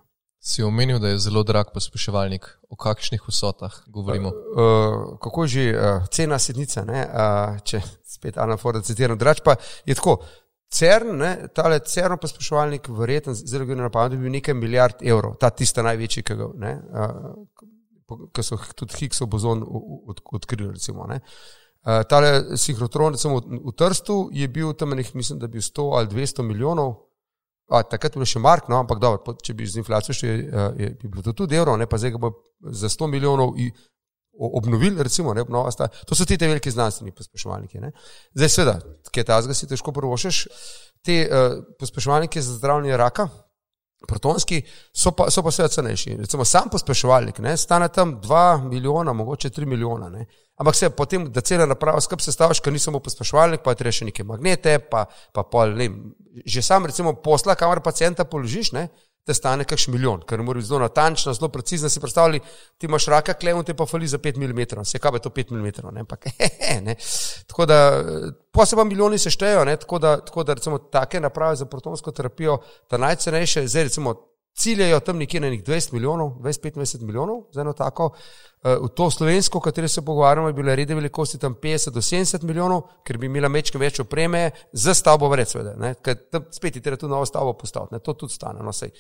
[0.45, 2.47] Si omenil, da je zelo drag pospeševalnik.
[2.71, 4.29] O kakšnih vsotah govorimo?
[4.29, 7.79] Uh, uh, kako že, uh, cena sednica, uh, če
[8.11, 9.19] spet Ana Ford citiram.
[9.19, 9.55] Drač pa
[9.87, 10.19] je tako.
[10.73, 15.05] CERN, ne, tale CERN pospeševalnik, verjetno zelo gre na pamet, da bi bil nekaj milijard
[15.05, 20.73] evrov, ta tista največji, ki ga ne, uh, ki so tudi Higgsov bozon od, odkrili.
[20.73, 25.61] Recimo, uh, tale sinhrotron recimo, v, v Trstu je bil tam nekaj, mislim, da bi
[25.61, 26.97] bil 100 ali 200 milijonov.
[27.71, 30.37] A, takrat je bilo še mark, no, ampak dobro, če bi z inflacijo še je,
[30.83, 32.33] je, bi bilo to tudi evro, ne pa zdaj ga bo
[32.69, 33.55] za 100 milijonov
[34.33, 35.45] obnovili, recimo, ne,
[36.09, 37.81] to so ti te veliki znanstveni pospeševalniki.
[37.81, 37.93] Ne.
[38.35, 38.75] Zdaj, seveda,
[39.13, 40.43] kaj ta zga si težko prvošeš,
[41.05, 43.29] te uh, pospeševalnike za zdravljenje raka,
[44.09, 44.63] protonski,
[44.93, 46.17] so pa, so pa seveda cenejši.
[46.21, 50.09] Recimo sam pospeševalnik, ne, stane tam 2 milijona, mogoče 3 milijona.
[50.09, 50.27] Ne.
[50.57, 53.93] Ampak se potem, da cela naprava skupaj sestaviš, ker ni samo pospeševalnik, pa je treba
[53.93, 55.89] še neke magnete, pa, pa pol, ne,
[56.47, 58.89] že sam recimo posla, kamor pacijenta položiš, ne,
[59.27, 61.89] te stane kakšen milijon, ker mora biti zelo natančno, zelo precizno.
[61.89, 62.41] Si predstavljaj,
[62.79, 65.53] ti imaš raka, klemo te pa fali za 5 mm, se kaj je to 5
[65.53, 66.97] mm, ne, pa hehe, ne.
[67.47, 67.79] Tako da,
[68.53, 72.59] posebej milijoni se štejejo, ne, tako da, tako da recimo take naprave za protonsko terapijo,
[72.89, 77.73] ta najcenejše, zdaj recimo ciljajo tam nekje na nekih 20 milijonov, 20-25 milijonov za eno
[77.73, 78.11] tako.
[78.65, 82.01] Eh, v to slovensko, o kateri se pogovarjamo, je bila rede velikosti tam 50 do
[82.01, 85.95] 70 milijonov, ker bi imela mečke več opreme za stavbo vred, seveda.
[86.03, 88.01] Ker tam spet je treba tu novo stavbo postaviti, ne?
[88.01, 88.63] to tudi stane.
[88.63, 88.93] No, sej,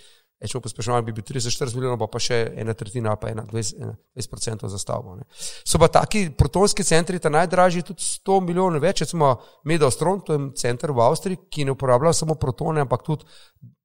[0.42, 4.70] Če bo pospeševal, bi bil 30-40 milijonov, pa, pa še ena tretjina, pa ena 20%
[4.72, 5.14] za stavbo.
[5.14, 5.28] Ne.
[5.38, 9.36] So pa taki protonski centri, ta najdražji, tudi 100 milijonov več, recimo
[9.70, 13.28] Medostron, to je center v Avstriji, ki ne uporablja samo protone, ampak tudi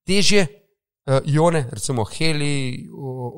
[0.07, 0.47] težje
[1.25, 2.87] ione, recimo heli,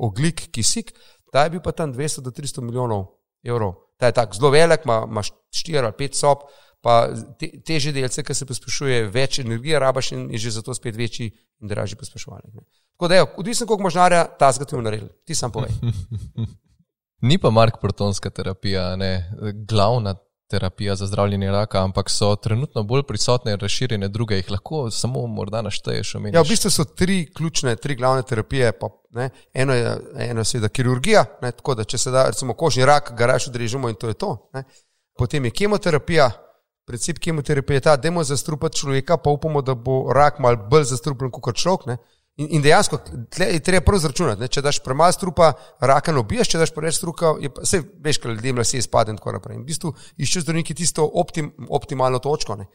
[0.06, 0.92] oglik, kisik,
[1.32, 3.06] ta je bil pa tam 200 do 300 milijonov
[3.46, 3.74] evrov.
[3.98, 6.38] Ta je tako zelo velik, ima, ima 4 ali 5 sob,
[6.80, 10.96] pa te, teže delce, ki se pospešuje, več energije rabaš in je že zato spet
[10.96, 11.30] večji
[11.60, 12.64] in dražji pospeševalnik.
[12.96, 15.08] Tako da odvisno koliko možnarja, ta zgati v naredil.
[15.24, 15.70] Ti sam povej.
[17.28, 19.30] Ni pa Mark protonska terapija, ne,
[19.68, 20.14] glavna
[20.50, 25.26] terapija za zdravljenje raka, ampak so trenutno bolj prisotne in razširjene druge, jih lahko samo
[25.26, 26.14] morda našteješ.
[26.32, 28.72] Ja, v bistvu so tri ključne, tri glavne terapije.
[28.72, 28.88] Pa,
[29.54, 33.12] eno je, eno je seveda kirurgija, ne, tako da če se da, recimo kožni rak,
[33.18, 34.36] ga raje odrežemo in to je to.
[34.54, 34.64] Ne.
[35.18, 36.30] Potem je kemoterapija.
[36.86, 40.88] Princip kemoterapije je ta, da imamo zastrupati človeka, pa upamo, da bo rak mal bolj
[40.90, 42.00] zastrupljen kot človek.
[42.40, 42.98] In, in dejansko
[43.36, 44.48] je treba prvo zračunati.
[44.48, 45.52] Če daš premalo strupa,
[45.84, 49.34] raka ne ubiješ, če daš preveč struka, vse veš, kaj ljudem lase izpade in tako
[49.36, 49.58] naprej.
[49.58, 52.56] In v bistvu iščeš zdravniki tisto optim, optimalno točko.
[52.62, 52.70] Ne.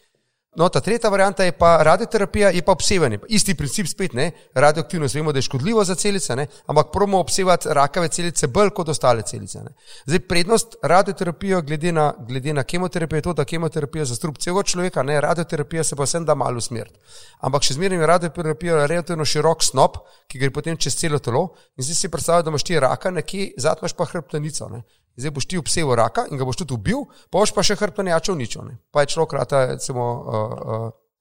[0.55, 3.19] No, ta tretja varianta je pa radioterapija, je pa obsevanje.
[3.27, 7.69] Isti princip spet, ne, radioaktivnost vemo, da je škodljivo za celice, ne, ampak probamo obsevati
[7.71, 9.59] rakave celice bolj kot ostale celice.
[9.63, 9.75] Ne.
[10.05, 11.93] Zdaj, prednost radioterapije glede
[12.27, 16.03] glede na kemoterapijo je to, da kemoterapija za strup celega človeka, ne, radioterapija se pa
[16.03, 16.93] vsem da malo smrt.
[17.39, 21.83] Ampak še zmeraj je radioterapija relativno širok snop, ki gre potem čez celo telo in
[21.83, 24.69] zdaj si predstavljaj, da imaš ti raka, nekje zadaj imaš pa hrbtenico.
[24.69, 24.83] Ne
[25.17, 28.35] zdaj boš ti obseval raka in ga boš tudi ubil, pa boš pa še hrbtenjačo
[28.35, 28.65] uničil.
[28.67, 28.77] Ne?
[28.91, 30.55] Pa je človek rata, recimo, uh,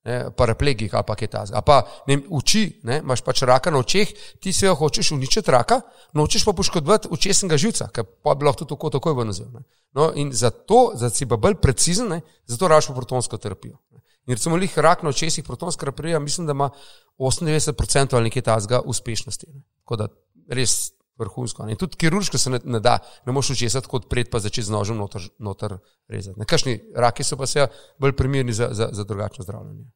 [0.05, 1.63] uh, paraplegik ali pa kaj tazga.
[1.65, 2.99] Pa ne, uči, ne?
[3.01, 5.81] imaš pač raka na očeh, ti se jo hočeš uničiti raka,
[6.13, 9.49] nočeš pa poškodovati očesnega živca, ker pa bi lahko tako takoj vnozel.
[9.95, 12.21] No, in zato, da si pa bolj precizen, ne?
[12.47, 13.79] zato raš po protonsko terapijo.
[13.93, 14.03] Ne?
[14.27, 16.71] In recimo, lih rak na očesih, protonska terapija, mislim, da ima
[17.19, 19.47] 98% ali nekaj tazga uspešnosti.
[19.53, 19.63] Ne?
[19.85, 20.09] Tako da
[20.49, 21.69] res vrhunsko.
[21.69, 24.75] In tudi kirurško se ne, ne da, ne moš učesati kot pred, pa začeti z
[24.75, 25.77] nožem noter, noter
[26.09, 26.39] rezati.
[26.41, 29.87] Nekakšni raki so pa se bolj primerni za, za, za drugačno zdravljenje.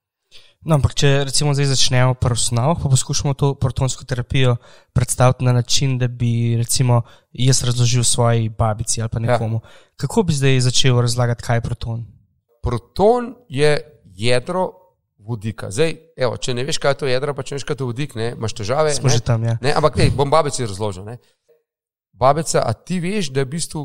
[0.67, 4.57] No, ampak, če recimo zdaj začnemo pri osnovah, pa poskušamo to protonsko terapijo
[4.93, 7.03] predstaviti na način, da bi recimo
[7.33, 9.27] jaz razložil svoji babici ali pa ja.
[9.27, 9.61] nekomu.
[9.63, 9.95] Ja.
[9.97, 12.05] Kako bi zdaj začel razlagati, kaj je proton?
[12.63, 14.73] Proton je jedro
[15.29, 15.71] vodika.
[15.71, 17.81] Zdaj, evo, če ne veš, kaj je to jedro, pa če ne veš, kaj je
[17.83, 18.95] to vodik, ne, imaš težave.
[18.97, 19.59] Smo že tam, ja.
[19.65, 21.05] Ne, ampak, ej, bom babici razložil.
[21.07, 21.19] Ne.
[22.19, 23.83] Babica, a ti veš, da je v bistvu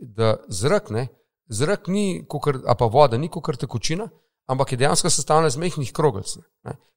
[0.00, 1.08] da zrak, ne,
[1.52, 4.08] zrak ni, kukar, a pa voda, ni kot tekočina,
[4.48, 6.36] ampak je dejansko sestavljena iz mehkih krogelc,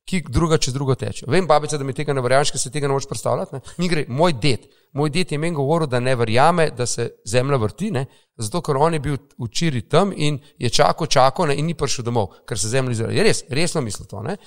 [0.07, 1.25] ki druga čez drugo teče.
[1.29, 3.55] Vem, babica, da mi tega ne verjameš, ker se tega ne moreš predstavljati.
[3.55, 3.61] Ne.
[3.77, 4.65] Mi gre, moj ded,
[4.97, 8.05] moj ded je meni govoril, da ne verjame, da se zemlja vrti, ne,
[8.41, 12.07] zato ker on je bil včeraj tam in je čakal, čakal ne, in ni prišel
[12.07, 13.17] domov, ker se zemlja izraja.
[13.19, 14.23] Je res, resno mislim to.
[14.25, 14.37] Ne.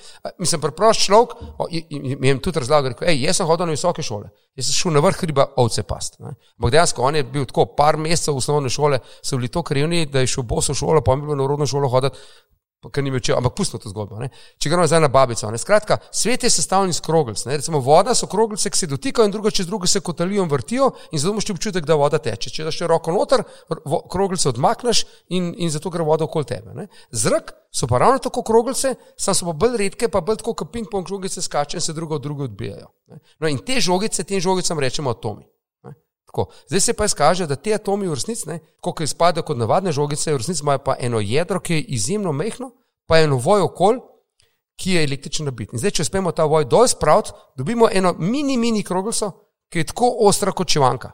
[0.41, 1.37] Mislim, preprost človek,
[2.19, 4.97] mi je tudi razlagal, rekel, hej, jaz sem hodil na visoke šole, jaz sem šel
[4.97, 6.19] na vrh hriba ovce past.
[6.19, 10.05] Ampak dejansko on je bil tako, par mesecev v osnovne šole so bili tako krivni,
[10.05, 12.19] da je šel boso šolo, pa je bil na rodno šolo hoditi
[12.93, 14.19] ker ni več, ampak pustimo to zgodbo.
[14.21, 14.29] Ne?
[14.61, 15.49] Če gremo nazaj na babico.
[15.51, 15.59] Ne?
[15.61, 17.41] Skratka, svet je sestavljen iz kroglic.
[17.49, 20.91] Recimo voda so kroglice, ki se dotikajo in druga čez drugo se kotalijo in vrtijo
[21.11, 22.53] in zato imaš občutek, da voda teče.
[22.53, 23.45] Če daš roko noter,
[24.11, 26.75] kroglice odmakneš in, in zato gre voda okoli tebe.
[26.77, 26.87] Ne?
[27.11, 30.71] Zrak so pa ravno tako kroglice, samo so pa bolj redke, pa bolj tako kot
[30.73, 32.91] ping-pong žogice skače in se drugo od druge odbijajo.
[33.39, 35.45] No, in te žogice, tem žogicam rečemo atomi.
[36.35, 36.51] Tako.
[36.67, 40.41] Zdaj se pa izkaže, da te atomi v resnici, kot izpadajo kot navadne žogice, v
[40.41, 42.73] resnici imajo pa eno jedro, ki je izjemno mehko,
[43.07, 44.01] pa eno voj okol,
[44.75, 45.53] ki je električno.
[45.71, 49.31] In zdaj, če uspemo ta voj dol spraviti, dobimo eno mini, mini kroglico,
[49.71, 51.13] ki je tako ostra kot čivanka.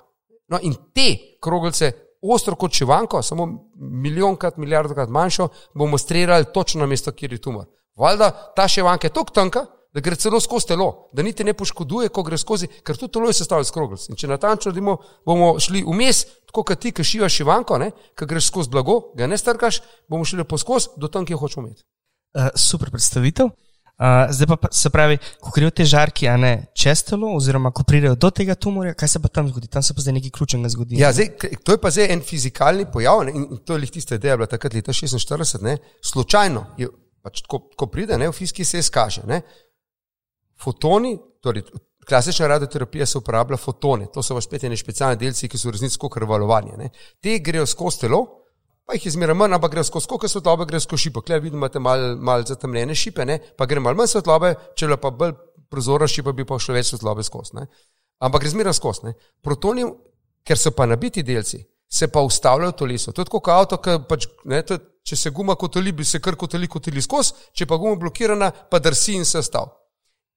[0.50, 6.88] No, in te kroglice, ostro kot šivanko, samo milijonkrat, milijardokrat manjšo, bomo streljali točno na
[6.90, 7.70] mesto, kjer je tumor.
[7.96, 12.10] Valjda ta šivanka je tako tanka, da gre celo skozi telo, da niti ne poškoduje,
[12.10, 14.06] ko gre skozi, ker tudi telo je sestavljeno iz kroglic.
[14.10, 17.80] In če natančno vidimo, bomo šli vmes, tako kot ti, ki šivaš šivanko,
[18.16, 21.68] ki greš skozi blago, ga ne strkaš, bomo šli lepo skozi do tam, kjer hočemo
[21.68, 21.84] imeti.
[22.32, 23.52] Uh, super predstavitev.
[24.02, 27.84] Uh, zdaj pa se pravi, ko grejo te žarki, a ne čez telo, oziroma ko
[27.86, 29.68] pridejo do tega tumorja, kaj se pa tam zgodi?
[29.70, 30.98] Tam se pa zdaj nekaj ključnega zgodi.
[30.98, 33.36] Ja, zdaj, to je pa zdaj en fizikalni pojav ne?
[33.36, 35.76] in to je lih tista ideja, bila takrat leta 46, ne?
[36.02, 36.90] slučajno, je,
[37.22, 39.28] pač, ko, ko pride, ne, v fiziki se izkaže.
[39.30, 39.44] Ne?
[40.62, 41.64] Fotoni, torej
[42.08, 45.76] klasična radioterapija se uporablja fotone, to so pa spet ene specialne delci, ki so v
[45.78, 46.90] resnici kot krvalovanje.
[47.22, 48.22] Te grejo skozi telo,
[48.86, 51.22] pa jih je zmeraj manj, ampak grejo skozi koliko svetlobe, grejo skozi šipo.
[51.22, 53.40] Klej vidimo, imate malo mal zatemnjene šipe, ne?
[53.58, 55.36] pa gre malo manj svetlobe, če je pa bolj
[55.72, 57.58] prozora šipa, bi pa šlo več svetlobe skozi.
[57.60, 57.68] Ne?
[58.20, 59.06] Ampak gre zmeraj skozi.
[59.08, 59.14] Ne?
[59.44, 59.86] Protoni,
[60.44, 63.14] ker so pa nabiti delci, se pa ustavljajo v telesu.
[63.14, 66.36] To je kot avto, ki pač, ne, to, če se guma kotoli, bi se kar
[66.40, 69.70] kotoli kotili skozi, če pa guma blokirana, pa drsi in se stav.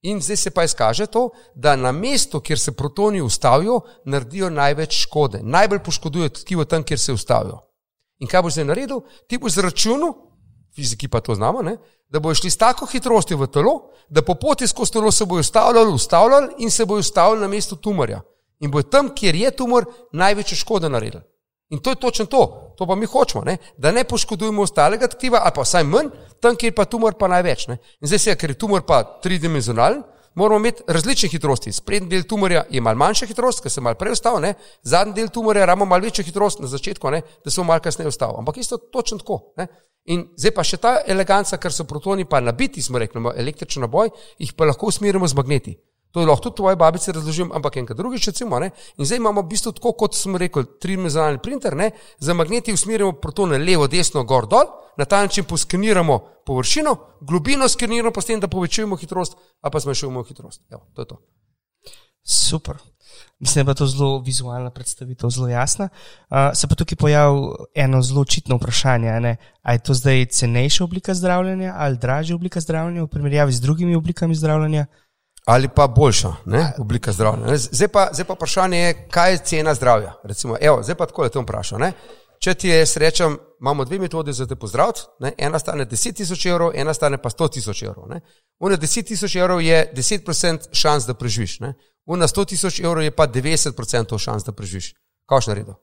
[0.05, 4.99] In zdaj se pa izkaže to, da na mestu, kjer se protoni ustavijo, naredijo največ
[5.03, 5.41] škode.
[5.43, 7.63] Najbolj poškodujejo tkivo tam, kjer se ustavijo.
[8.21, 9.01] In kaj boš zdaj naredil?
[9.29, 10.13] Ti boš zračunal,
[10.77, 11.79] fiziki pa to znamo, ne?
[12.09, 13.73] da boš šli s tako hitrostjo v telo,
[14.09, 17.77] da po poti skozi telo se bojo ustavljali, ustavljali in se bojo ustavili na mestu
[17.77, 18.21] tumorja.
[18.61, 21.23] In bojo tam, kjer je tumor, največjo škodo naredili.
[21.71, 23.57] In to je točno to, to pa mi hočemo, ne?
[23.77, 27.69] da ne poškodujemo ostalega tkiva, ali pa vsaj manj, tam, kjer pa tumor pa največ.
[27.69, 27.79] Ne?
[28.01, 30.03] In zdaj se, ker je tumor pa tridimenzionalen,
[30.35, 31.73] moramo imeti različne hitrosti.
[31.73, 35.65] Sprednji del tumorja je mal manjša hitrost, ker se mal prej ustavi, zadnji del tumorja
[35.65, 37.23] imamo mal večjo hitrost na začetku, ne?
[37.45, 38.35] da se mal kasneje ustavi.
[38.39, 39.41] Ampak isto točno tako.
[39.57, 39.67] Ne?
[40.05, 44.11] In zdaj pa še ta eleganca, ker so protoni pa nabiti, smo rekli, električni naboj,
[44.39, 45.79] jih pa lahko usmerimo z magneti.
[46.15, 48.59] To je lahko tudi tvoje babice razložim, ampak enkrat drugič, recimo.
[48.63, 48.71] Ne?
[48.99, 51.91] In zdaj imamo v bistvu tako, kot smo rekli, trimenzionalni printer, ne?
[52.23, 58.15] za magneti usmerjamo protone levo, desno, gor, dol, na ta način poskeniramo površino, globino skeniramo,
[58.15, 60.63] pa s tem, da povečujemo hitrost, a pa zmanjšujemo hitrost.
[60.71, 61.19] Evo, to je to.
[62.23, 62.79] Super.
[63.39, 65.89] Mislim, da je to zelo vizualna predstavitev, zelo jasna.
[66.31, 69.11] Uh, se pa tukaj pojavlja eno zelo očitno vprašanje.
[69.11, 69.37] Ali
[69.75, 74.35] je to zdaj cenejša oblika zdravljenja ali dražja oblika zdravljenja v primerjavi z drugimi oblikami
[74.35, 74.87] zdravljenja?
[75.45, 77.57] Ali pa boljša ne, oblika zdravljenja.
[77.57, 80.15] Zdaj pa, zdaj pa vprašanje je, kaj je cena zdravja.
[80.25, 81.81] Recimo, evo, zdaj pa tako le to vprašam.
[81.81, 81.93] Ne.
[82.39, 85.01] Če ti je srečam, imamo dve metodi za te pozdraviti.
[85.39, 88.11] Ena stane 10 tisoč evrov, ena stane pa 100 tisoč evrov.
[88.61, 91.61] Una 10 tisoč evrov je 10% šans, da preživiš.
[91.61, 91.75] Ne.
[92.07, 94.93] Una 100 tisoč evrov je pa 90% šans, da preživiš.
[95.29, 95.75] Kaj boš naredil?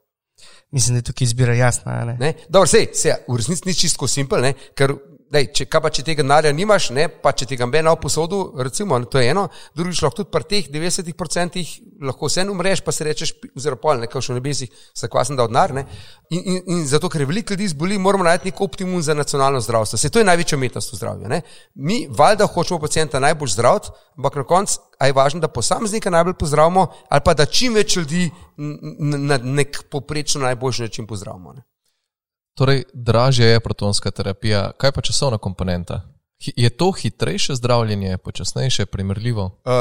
[0.71, 2.05] Mislim, da je tukaj izbira jasna.
[2.05, 2.17] Ne?
[2.19, 2.33] Ne?
[2.49, 4.45] Dobro, sej, sej, v resnici ni čisto simpel,
[4.77, 4.93] ker
[5.31, 8.41] Dej, če, pa, če tega denarja nimaš, ne, pa če ti ga mbe na posodu,
[8.59, 9.45] recimo, to je eno,
[9.79, 11.61] drugič lahko tudi pri teh 90%
[12.03, 15.45] lahko vse umreš, pa se rečeš, oziroma pol, nekaj še v nebesih, se kvasem da
[15.47, 15.71] odnar.
[15.71, 15.87] In,
[16.35, 20.01] in, in zato, ker veliko ljudi zboli, moramo najti nek optimum za nacionalno zdravstvo.
[20.01, 21.31] Se to je največja umetnost v zdravju.
[21.31, 21.41] Ne.
[21.79, 26.89] Mi valjda hočemo pacijenta najbolj zdraviti, ampak na koncu je važno, da posameznika najbolj pozdravimo
[27.07, 31.53] ali pa da čim več ljudi na nek poprečno najboljši način pozdravimo.
[31.55, 31.70] Ne.
[32.55, 36.01] Torej, dražja je protonska terapija, kaj pa časovna komponenta?
[36.39, 39.43] Je to hitrejše zdravljenje, počasnejše, primerljivo?
[39.45, 39.71] Uh,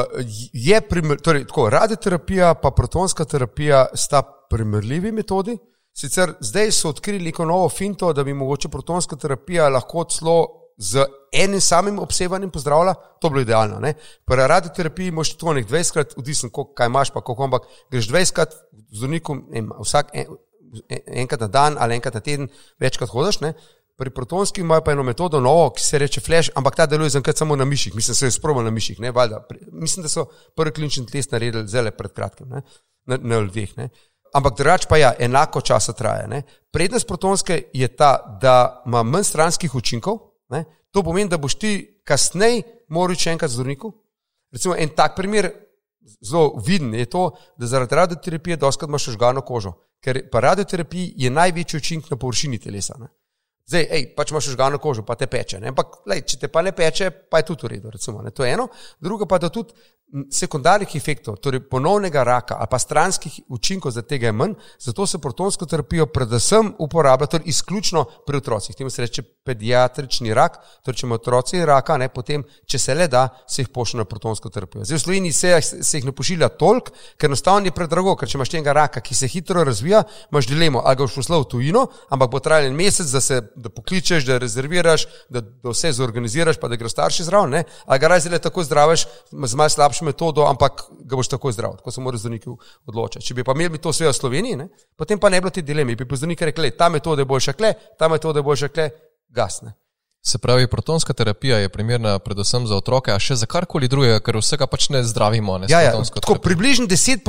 [0.52, 5.58] je primer, torej, tako, radioterapija in protonska terapija sta primerljivi metodi.
[5.96, 11.04] Sicer zdaj so odkrili neko novo finto, da bi mogoče protonska terapija lahko celo z
[11.32, 13.80] enim samim obsevanjem pozdravila, to bi bilo idealno.
[14.24, 18.54] Pri radioterapiji imaš to nek 20krat, odvisno, kaj imaš, pa kako, ampak greš 20krat
[18.90, 19.44] z zdravnikom,
[19.80, 20.26] vsak en,
[21.06, 23.40] enkrat na dan ali enkrat na teden večkrat hodiš.
[23.40, 23.52] Ne?
[24.00, 27.36] Pri protonski imajo pa eno metodo, novo, ki se reče flash, ampak ta deluje zaenkrat
[27.36, 27.94] samo na miših.
[27.94, 29.00] Mislim, so jo sprožili na miših.
[29.72, 30.24] Mislim, da so
[30.56, 32.62] prvi klinični test naredili zelo pred kratkim, ne?
[33.06, 33.76] na, na ljudeh.
[33.76, 33.90] Ne?
[34.32, 36.26] Ampak drugač pa ja, enako časa traja.
[36.30, 36.42] Ne?
[36.72, 40.18] Prednost protonske je ta, da ima manj stranskih učinkov.
[40.48, 40.64] Ne?
[40.90, 41.72] To pomeni, da boš ti
[42.04, 43.92] kasneje moral še enkrat zdravniku.
[44.54, 45.50] Recimo en tak primer,
[46.20, 49.72] zelo viden je to, da zaradi radioterapije doskrat imaš žgano kožo
[50.04, 52.96] ker pa radioterapija je največji učinek na površini telesa.
[52.98, 53.10] Ne?
[53.70, 55.60] Zdaj, ej, pač imaš žgano kožo, pa te peče.
[55.60, 55.70] Ne?
[55.70, 57.92] Ampak, lej, če te pa ne peče, pa je tudi v redu.
[57.94, 58.66] Recimo, to je eno.
[59.00, 59.76] Drugo pa, da tudi
[60.30, 65.18] sekundarnih efektov, torej ponovnega raka ali pa stranskih učinkov za tega je manj, zato se
[65.18, 68.76] protonsko terapijo predvsem uporablja torej izključno pri otrocih.
[68.76, 73.06] Temu se reče pediatrični rak, torej če ima otroci raka, ne, potem, če se le
[73.08, 74.84] da, se jih pošlje na protonsko terapijo.
[74.84, 78.38] Zdaj v Sloveniji se, se jih ne pošilja toliko, ker enostavno je predrago, ker če
[78.38, 81.86] imaš tega raka, ki se hitro razvija, imaš dilemo, ali ga boš poslal v tujino,
[82.10, 86.60] ampak bo trajal en mesec, da se da pokličeš, da rezerviraš, da, da vse zorganiziraš,
[86.60, 90.46] pa da greš starši zraven, ali ga raje tako zdraviš z malce slabšim takšno metodo,
[90.48, 92.48] ampak ga boš takoj zdrav, tako se moraš zdravniki
[92.86, 93.24] odločiti.
[93.24, 95.62] Če bi pa imeli to vse v Sloveniji, ne, potem pa ne bi bilo te
[95.62, 98.90] dileme, bi pa zdravniki rekli, ta metoda je boljša kle, ta metoda je boljša kle,
[99.28, 99.74] gasne.
[100.22, 104.36] Se pravi, protonska terapija je primerna predvsem za otroke, a še za karkoli drugega, ker
[104.36, 105.58] vsega pač ne zdravimo.
[105.58, 107.24] Ne, Ja, ja, tako približno 10%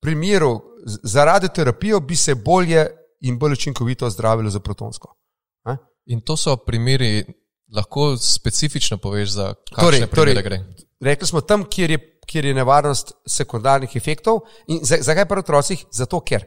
[0.00, 2.86] primerov za radioterapijo bi se bolje
[3.20, 5.12] in bolj učinkovito zdravilo za protonsko.
[5.64, 5.76] A?
[6.06, 7.20] In to so primeri,
[7.68, 10.58] lahko specifično poveš, za kakšne torej, primere torej- gre.
[11.02, 14.44] Rekli smo tam, kjer je, kjer je nevarnost sekundarnih efektov.
[14.70, 15.84] In za- zakaj pri otrocih?
[15.90, 16.46] Zato, ker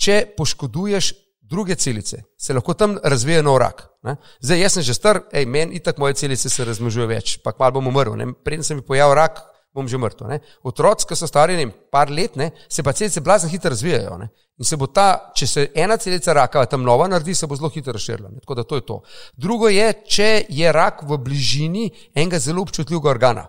[0.00, 1.12] če poškoduješ
[1.46, 3.84] druge celice, se lahko tam razvije nov rak.
[4.02, 4.16] Ne?
[4.40, 7.78] Zdaj, jaz sem že star, ej, meni itak moje celice se razmnožujejo več, pa kmalu
[7.78, 8.16] bom umrl.
[8.44, 9.38] Preden se mi pojavil rak,
[9.76, 10.28] bom že mrtev.
[10.32, 10.40] ne.
[10.64, 14.16] Otroci, ki so stari ne, par let, ne, se pa celice blazno hitro razvijajo.
[14.18, 14.30] Ne.
[14.56, 17.68] In se bo ta, če se ena celica raka tam nova naredi, se bo zelo
[17.74, 18.30] hitro razširila.
[18.32, 18.40] ne.
[18.40, 19.00] Tako da to je to.
[19.36, 23.46] Drugo je, če je rak v bližini enega zelo občutljivega organa.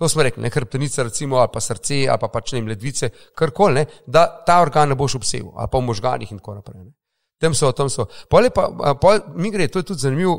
[0.00, 3.74] To smo rekli, ne hrbtenica, recimo, ali pa srce, ali pa pač ne ledvice, karkoli,
[3.74, 6.84] ne, da ta organ ne boš obsegel, ali pa v možganih in tako naprej.
[6.84, 6.92] Ne.
[7.40, 8.06] Tam so, tam so.
[8.28, 10.38] Pol je pa, pol, mi gre, to je tudi zanimivo,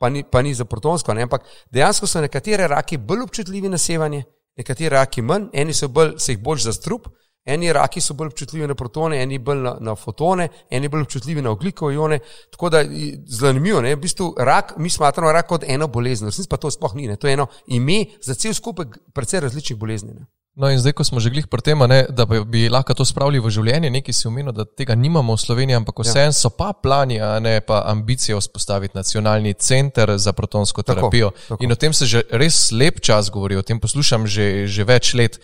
[0.00, 3.78] pa ni, pa ni za protonsko, ne, ampak dejansko so nekatere raki bolj občutljivi na
[3.78, 4.22] sevanje,
[4.60, 7.08] nekateri raki manj, eni so bolj, se jih bolj za strup,
[7.44, 11.42] eni raki so bolj občutljivi na protone, eni bolj na, na fotone, eni bolj občutljivi
[11.42, 12.18] na oglikove ione.
[12.52, 16.48] Tako da i, zanimivo, ne, v bistvu rak, mi smatramo rak kot eno bolezen, resnici
[16.50, 20.14] pa to sploh ni, ne, to je eno ime za cel skupek precej različnih bolezni.
[20.14, 20.26] Ne.
[20.60, 23.06] No, in zdaj, ko smo že glih pri tem, ne, da bi, bi lahko to
[23.08, 26.74] spravili v življenje, nekaj si omenil, da tega nimamo v Sloveniji, ampak vseeno so pa
[26.76, 31.30] plani, a ne pa ambicije vzpostaviti nacionalni center za protonsko Tako, terapijo.
[31.48, 31.64] tako.
[31.64, 35.14] In o tem se že res lep čas govori, o tem poslušam že, že več
[35.16, 35.40] let.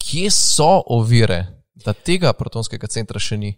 [0.00, 3.52] Kje so ovire, da tega protonskega centra še ni?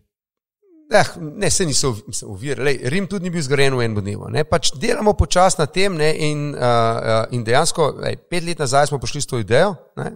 [0.90, 2.81] Eh, ne, se niso uvirali.
[2.83, 4.29] Rim tudi ni bil zgrajen v enem dnevu.
[4.31, 4.44] Ne.
[4.46, 9.01] Pač delamo počasi na tem ne, in, uh, in dejansko lej, pet let nazaj smo
[9.03, 9.75] prišli s to idejo.
[9.99, 10.12] Ne.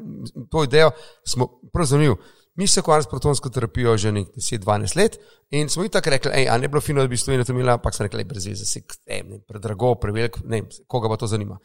[0.52, 0.92] To idejo
[1.26, 2.14] smo zanimivi.
[2.54, 5.18] Mi se ukvarjamo s protonsko terapijo že nekaj 10-12 let
[5.50, 7.52] in smo jim tako rekli, ej, a ne bi bilo fino, da bi Slovenija to
[7.52, 11.16] imela, ampak smo rekli, brez veze, se, ej, ne, predrago, prevelik, ne, vem, koga pa
[11.16, 11.58] to zanima.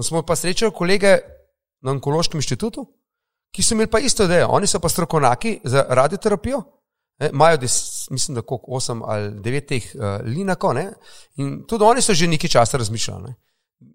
[0.00, 1.18] Smo pa srečali kolege
[1.82, 2.86] na onkološkem inštitutu,
[3.54, 4.48] ki so imeli pa isto idejo.
[4.54, 6.62] Oni so pa strokovnjaki za radioterapijo,
[7.18, 10.92] Imajo, des, mislim, da koliko 8 ali 9 teh uh, linakov ne?
[11.36, 13.22] in tudi oni so že nekaj časa razmišljali.
[13.22, 13.34] Ne?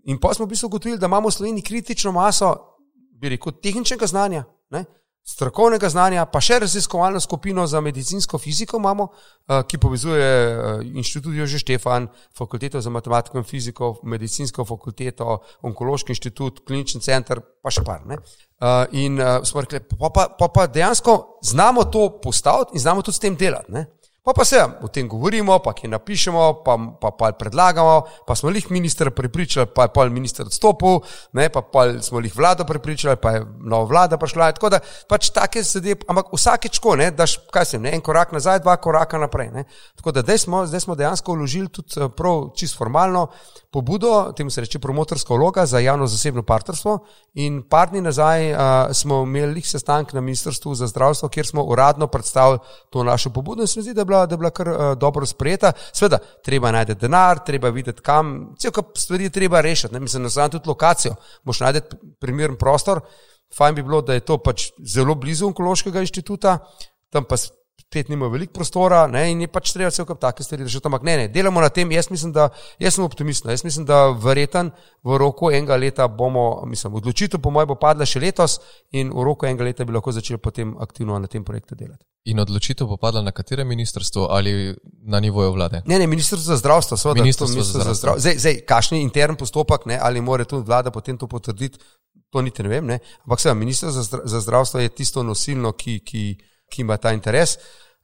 [0.04, 2.56] In pa smo v bistvu ugotovili, da imamo v Sloveniji kritično maso,
[3.20, 4.86] bi rekel, tehničnega znanja, ne?
[5.24, 11.36] Strokovnega znanja, pa še raziskovalno skupino za medicinsko fiziko imamo, uh, ki povezuje uh, inštitut
[11.36, 17.86] Jože Štefan, fakulteto za matematiko in fiziko, medicinsko fakulteto, onkološki inštitut, klinični center, pa še
[17.88, 18.04] par.
[18.10, 18.20] Ne?
[18.64, 23.16] Uh, in smo rekli, pa, pa, pa, pa dejansko znamo to postaviti in znamo tudi
[23.16, 23.72] s tem delati.
[23.72, 23.88] Ne?
[24.24, 27.96] Pa pa se o tem govorimo, pa kaj napišemo, pa, pa, pa predlagamo,
[28.28, 31.02] pa smo jih ministra prepričali, pa je pol minister odstopil,
[31.36, 34.54] ne, pa pol smo jih vlado prepričali, pa je nova vlada prišla.
[34.56, 34.80] Tako da
[35.12, 38.78] pač take zadeve, ampak vsakeč ko, ne, daš, kaj sem, ne, en korak nazaj, dva
[38.80, 39.52] koraka naprej.
[39.52, 39.66] Ne.
[40.00, 43.28] Tako da zdaj smo, zdaj smo dejansko vložili tudi eh, prav čist formalno
[43.74, 47.00] pobudo, temu se reče promotorska vloga za javno-zasebno partnerstvo
[47.34, 48.60] in par dni nazaj uh,
[48.94, 52.60] smo imeli lih sestanek na Ministrstvu za zdravstvo, kjer smo uradno predstavili
[52.90, 54.94] to našo pobudo in se mi zdi, da je bila, da je bila kar uh,
[54.98, 55.72] dobro sprejeta.
[55.92, 60.50] Sveda, treba najti denar, treba videti kam, kup stvari je treba rešiti, ne mislim, da
[60.50, 63.02] tudi lokacijo, moš najti primeren prostor.
[63.58, 66.58] Fajn bi bilo, da je to pač zelo blizu onkološkega inštituta,
[67.10, 67.38] tam pa
[67.94, 70.88] spet nima veliko prostora ne, in je pač treba vse kup take stvari rešiti.
[70.90, 72.50] Ampak ne, ne, delamo na tem, jaz mislim, da
[72.82, 73.54] jaz sem optimist, no.
[73.54, 74.72] jaz mislim, da verjeten
[75.04, 78.60] v roku enega leta bomo, mislim, odločitev po mojem bo padla še letos
[78.92, 82.06] in v roku enega leta bi lahko začeli potem aktivno na tem projektu delati.
[82.32, 84.74] In odločitev bo padla na katerem ministrstvu ali
[85.06, 85.84] na nivoju vlade?
[85.86, 87.26] Ne, ne, ministrstvo za zdravstvo, seveda.
[87.26, 88.00] Ministrstvo to za zdravstvo.
[88.00, 88.22] zdravstvo.
[88.22, 91.82] Zdaj, zdaj kakšen je intern postopek, ne, ali mora tudi vlada potem to potrditi,
[92.32, 92.88] to niti ne vem.
[92.96, 93.00] Ne.
[93.28, 96.24] Ampak seveda, ministrstvo za zdravstvo je tisto nosilno, ki, ki,
[96.74, 97.56] ki ima ta interes.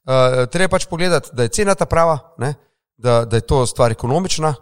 [0.06, 2.54] Uh, treba pač pogledati, da je cena ta prava, ne,
[2.96, 4.54] da, da je to stvar ekonomična,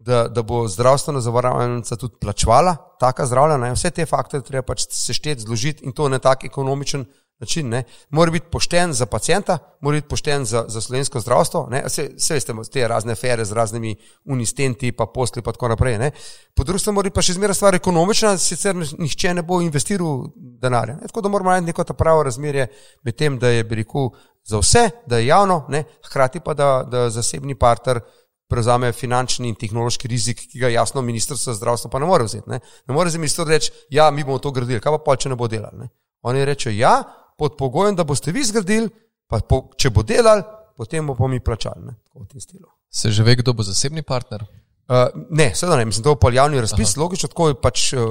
[0.00, 3.72] da, da bo zdravstvena zavarovalnica tudi plačvala taka zdravljena.
[3.76, 7.04] Vse te faktorje treba pač sešteti, zložiti in to na tak ekonomičen
[7.40, 7.68] način.
[7.68, 7.82] Ne.
[8.10, 11.66] Mora biti pošten za pacijenta, mora biti pošten za, za slovensko zdravstvo.
[11.70, 11.82] Ne.
[11.88, 15.98] Se, se veste, te razne fere z raznimi unistenti, pa posli, pa tako naprej.
[15.98, 16.10] Ne.
[16.54, 20.98] Po drugi strani mora pa še zmeraj stvar ekonomična, sicer nihče ne bo investiral denarja.
[21.00, 21.08] Ne.
[21.08, 22.68] Tako da moramo najti neko pravo razmerje
[23.02, 24.10] med tem, da je rekel
[24.44, 25.84] za vse, da je javno, ne.
[26.06, 28.00] hkrati pa da, da zasebni partner
[28.50, 32.50] prevzame finančni in tehnološki rizik, ki ga jasno ministrstvo za zdravstvo pa ne more vzeti.
[32.50, 32.58] Ne,
[32.88, 35.38] ne more za ministrstvo reči, ja, mi bomo to gradili, kaj pa pol, če ne
[35.38, 35.84] bo delali.
[35.84, 35.88] Ne.
[36.26, 36.96] Oni rečejo, ja,
[37.40, 38.90] pod pogojem, da boste vi zgradili,
[39.24, 40.42] pa po, če bo delal,
[40.76, 41.94] potem bomo pa mi plačali.
[42.92, 44.44] Se že ve, kdo bo zasebni partner?
[44.90, 47.00] Uh, ne, seveda ne, mislim, da je to javni razpis, Aha.
[47.00, 48.02] logično, tako je pač uh,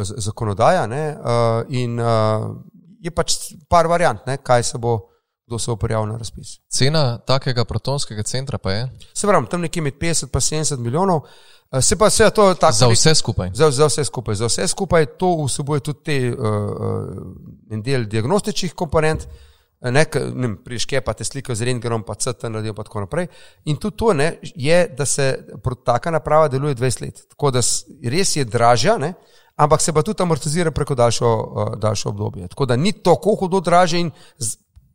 [0.00, 0.86] zakonodaja.
[0.86, 2.48] Ne, uh, in uh,
[3.04, 3.36] je pač
[3.68, 4.94] par variant, ne, kaj se bo,
[5.50, 6.56] kdo se bo prijavil na razpis.
[6.72, 8.88] Cena takega protonskega centra pa je?
[9.12, 11.26] Se pravi, tam nekje med 50 in 70 milijonov.
[11.26, 12.72] Uh, se pa vse to tako.
[12.72, 13.50] Za vse skupaj.
[13.54, 14.34] Za, za vse skupaj.
[14.34, 16.46] Za vse skupaj to vsebuje tudi te, uh,
[17.70, 19.26] en del diagnostičnih komponent.
[19.80, 20.04] Ne,
[20.34, 23.28] ne priškepate sliko z rentgenom, pa CT naredijo, pa tako naprej.
[23.70, 25.44] In tudi to ne, je, da se
[25.86, 27.20] taka naprava deluje 20 let.
[27.28, 27.62] Tako da
[28.10, 29.12] res je dražja, ne,
[29.56, 32.48] ampak se pa tudi amortizira preko daljšo, uh, daljšo obdobje.
[32.48, 34.10] Tako da ni tako hudo draže in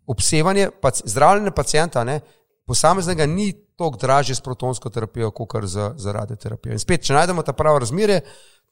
[0.07, 2.19] obsevanje, pac, zdravljenje pacijenta, ne,
[2.67, 6.73] posameznega ni toliko draže s protonsko terapijo, kot z, z radioterapijo.
[6.73, 8.21] In spet, če najdemo ta pravo razmerje,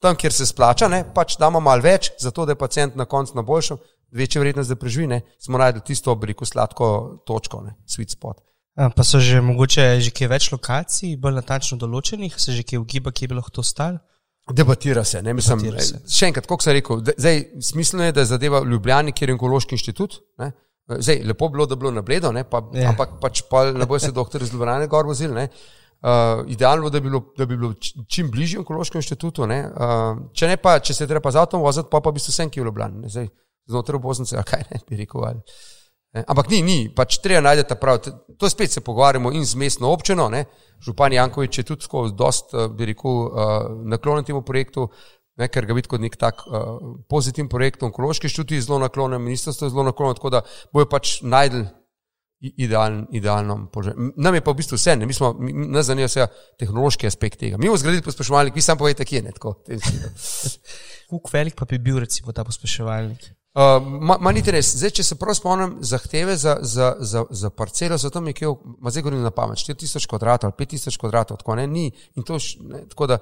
[0.01, 3.35] tam, kjer se splača, ne, pač damo malo več, zato da je pacijent na koncu
[3.37, 3.81] na boljšem,
[4.11, 6.87] večja vrednost za preživljanje, smo najdli tisto obliku sladko
[7.27, 8.41] točko, ne, sweet spot.
[8.95, 13.11] Pa so že mogoče že kje več lokacij, bolj natančno določenih, se že kje ugiba,
[13.11, 13.99] kje bi lahko to stalo?
[14.51, 15.61] Debatira se, ne mislim.
[15.79, 15.99] Se.
[16.09, 20.17] Še enkrat, kot sem rekel, zdaj, smiselno je, da zadeva Ljubljani, kjer je onkološki inštitut.
[20.41, 20.49] Ne?
[20.87, 22.81] Zdaj, lepo bi bilo, da bi bilo na bledo, pa, yeah.
[22.83, 22.89] Ja.
[22.89, 25.31] ampak pač pa ne bo se doktor iz Ljubljana gor vozil.
[26.01, 26.99] Uh, idealno je, da,
[27.37, 27.73] da bi bilo
[28.09, 29.43] čim bližje onkološkemu inštitutu.
[29.43, 29.51] Uh,
[30.33, 32.59] če ne pa, če se treba z avtom voziti, pa, pa bi se vsem, ki
[32.59, 33.09] je v Ljubljani.
[33.09, 33.29] Zdaj,
[33.69, 35.27] znotraj oboznice, kaj ne bi rekel.
[35.29, 35.45] Ali.
[36.11, 38.01] Ampak ni, ni, pač treba najti ta prav.
[38.35, 40.27] To spet se pogovarjamo in z mestno občino.
[40.29, 40.43] Ne?
[40.83, 44.89] Župan Jankovič je tudi tako dost, eh, bi rekel, uh, naklonjen temu projektu,
[45.41, 45.49] ne?
[45.51, 46.71] ker ga vidi kot nek tak uh,
[47.09, 47.83] pozitiven projekt.
[47.83, 51.67] Onkološki študij je zelo naklonjen, ministrstvo je zelo naklonjeno, tako da bojo pač najdel
[52.41, 53.93] idealen, idealno položaj.
[54.17, 55.05] Nam je pa v bistvu vse, ne?
[55.05, 55.35] mi smo,
[55.75, 56.25] nas zanimajo vse
[56.59, 57.59] tehnološki aspekt tega.
[57.61, 59.53] Mi bomo zgradili pospeševalnik, vi sam povejte, kje je ne tako.
[61.11, 63.29] Kako velik pa bi bil recimo ta pospeševalnik?
[63.51, 64.69] Uh, ma ni res.
[64.79, 68.93] Zdaj, če se prav spomnim, zahteve za, za, za, za parcelo so tam nekje, ima
[68.95, 71.89] zdaj govorim na pamet, 4000 kvadratov ali 5000 kvadratov, tako ne, ni.
[72.15, 73.17] In to, ne, tako da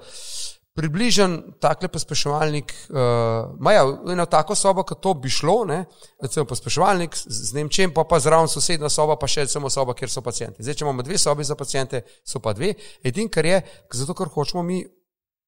[0.74, 5.84] približen takle pospeševalnik, uh, ja, eno tako sobo, kot to bi šlo, ne,
[6.22, 10.22] recimo pospeševalnik z Nemčem, pa pa zraven sosedna soba, pa še samo soba, kjer so
[10.22, 10.62] pacijenti.
[10.62, 12.74] Zdaj, če imamo dve sobi za pacijente, so pa dve.
[13.02, 13.60] Edin, kar je,
[13.98, 14.84] zato ker hočemo mi,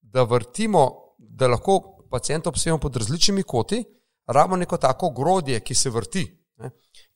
[0.03, 0.85] da vrtimo,
[1.19, 1.79] da lahko
[2.11, 3.85] pacijenta obsejemo pod različnimi koti,
[4.27, 6.27] rabimo neko tako grodje, ki se vrti.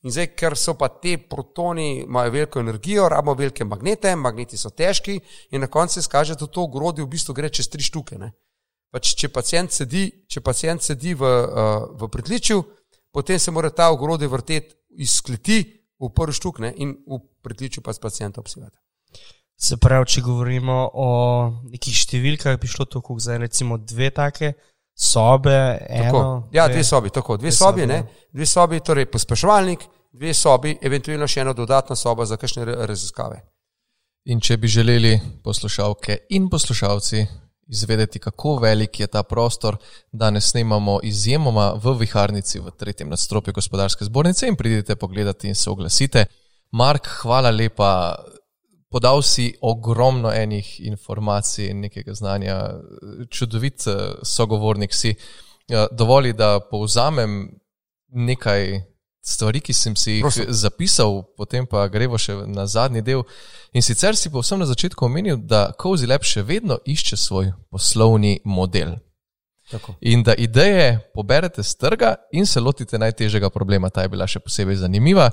[0.07, 4.71] In zdaj, ker so pa te protoni, imajo veliko energijo, rabimo velike magnete, magneti so
[4.71, 5.17] težki,
[5.51, 8.15] in na koncu se skaže, da to grodje v bistvu gre čez tri štuke.
[8.93, 12.61] Pač, če pacijent sedi, če pacijent sedi v, uh, v pritličju,
[13.11, 15.59] potem se mora ta ogrodje vrteti iz kleti
[15.99, 16.71] v prvi štuk ne?
[16.79, 18.79] in v pritličju pa s pacijentom obsevati.
[19.59, 21.11] Se pravi, če govorimo o
[21.67, 24.53] nekih številkah, bi šlo tako, zdaj recimo dve take
[24.97, 26.47] sobe, eno.
[26.55, 28.27] Ja, dve sobi, tako, dve, dve sobi, sobi, ne, ja.
[28.33, 29.83] dve sobi, torej pospeševalnik,
[30.17, 33.41] dve sobi, eventualno še ena dodatna soba za kakšne raziskave.
[34.27, 35.13] In če bi želeli
[35.43, 37.25] poslušalke in poslušalci
[37.67, 39.77] izvedeti, kako velik je ta prostor,
[40.11, 45.69] danes snemamo izjemoma v viharnici v tretjem nadstropju gospodarske zbornice in pridite pogledati in se
[45.69, 46.25] oglasite.
[46.71, 47.91] Mark, hvala lepa
[48.89, 52.57] podal si ogromno enih informacij in nekega znanja,
[53.29, 55.15] čudovit eh, sogovornik si.
[55.67, 57.59] Ja, Dovoli, da povzamem
[58.07, 58.79] nekaj
[59.27, 60.45] stvari, ki sem si jih Prosim.
[60.49, 63.25] zapisal, potem pa gremo še na zadnji del.
[63.75, 68.39] In sicer si povsem na začetku omenil, da Cozy Lab še vedno išče svoj poslovni
[68.45, 68.95] model.
[69.67, 69.97] Tako.
[70.07, 73.89] In da ideje poberete z trga in se lotite najtežjega problema.
[73.89, 75.27] Ta je bila še posebej zanimiva.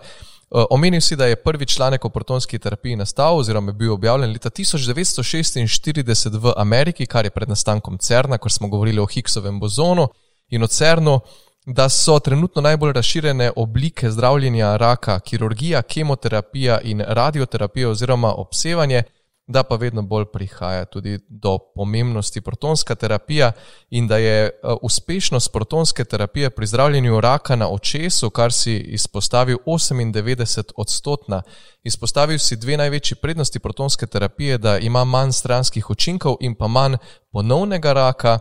[0.50, 4.50] Omenil si, da je prvi članek o protonski terapiji nastal oziroma je bil objavljen leta
[4.50, 10.08] 1946 v Ameriki, kar je pred nastankom CERN-a, ko smo govorili o Higgsovem bozonu
[10.50, 11.20] in o CERN-u,
[11.66, 19.02] da so trenutno najbolj razširjene oblike zdravljenja raka, kirurgija, kemoterapija in radioterapija oziroma obsevanje
[19.46, 23.52] da pa vedno bolj prihaja tudi do pomembnosti protonska terapija
[23.90, 24.50] in da je eh,
[24.82, 31.42] uspešnost protonske terapije pri zdravljenju raka na očesu, kar si izpostavil 98 odstotna.
[31.82, 36.96] Izpostavil si dve največji prednosti protonske terapije, da ima manj stranskih učinkov in pa manj
[37.32, 38.38] ponovnega raka.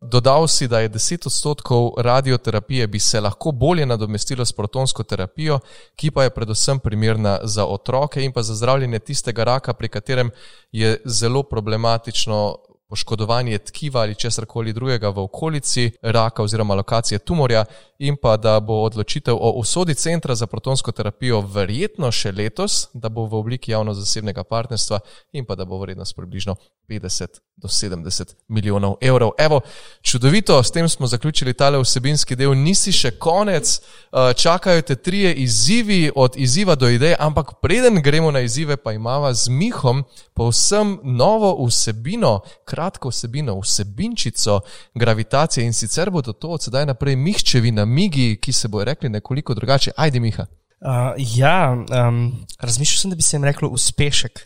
[0.00, 5.58] Dodal si, da je 10 odstotkov radioterapije bi se lahko bolje nadomestilo s protonsko terapijo,
[5.96, 10.30] ki pa je predvsem primerna za otroke in pa za zdravljenje tistega raka, pri katerem
[10.72, 12.56] je zelo problematično
[12.88, 17.64] poškodovanje tkiva ali česar koli drugega v okolici raka oziroma lokacije tumorja,
[17.98, 23.08] in pa da bo odločitev o usodi centra za protonsko terapijo verjetno še letos, da
[23.08, 25.00] bo v obliki javno-zasebnega partnerstva
[25.32, 26.56] in pa da bo vrednost približno
[26.88, 29.30] 50 do 70 milijonov evrov.
[29.38, 29.60] Evo,
[30.02, 32.54] čudovito, s tem smo zaključili tale vsebinski del.
[32.54, 38.30] Nisi še konec, eh, čakajo te trije izzivi, od izziva do ideje, ampak preden gremo
[38.30, 42.40] na izzive, pa imamo z Mihom povsem novo vsebino,
[42.76, 44.60] kratko vsebino, vsebinčico
[44.94, 49.54] gravitacije in sicer bodo to od sedaj naprej Mihčevi namigi, ki se bojo rekli nekoliko
[49.54, 49.90] drugače.
[49.96, 50.46] Ajde, Miha.
[50.80, 52.18] Uh, ja, um,
[52.60, 54.42] razmišljal sem, da bi se jim rekel uspešek.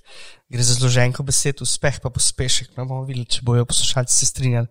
[0.49, 2.77] Gre za zloženko besed, uspeh pa pospešek.
[2.77, 4.71] No, bomo videli, če bojo poslušalci se strinjali.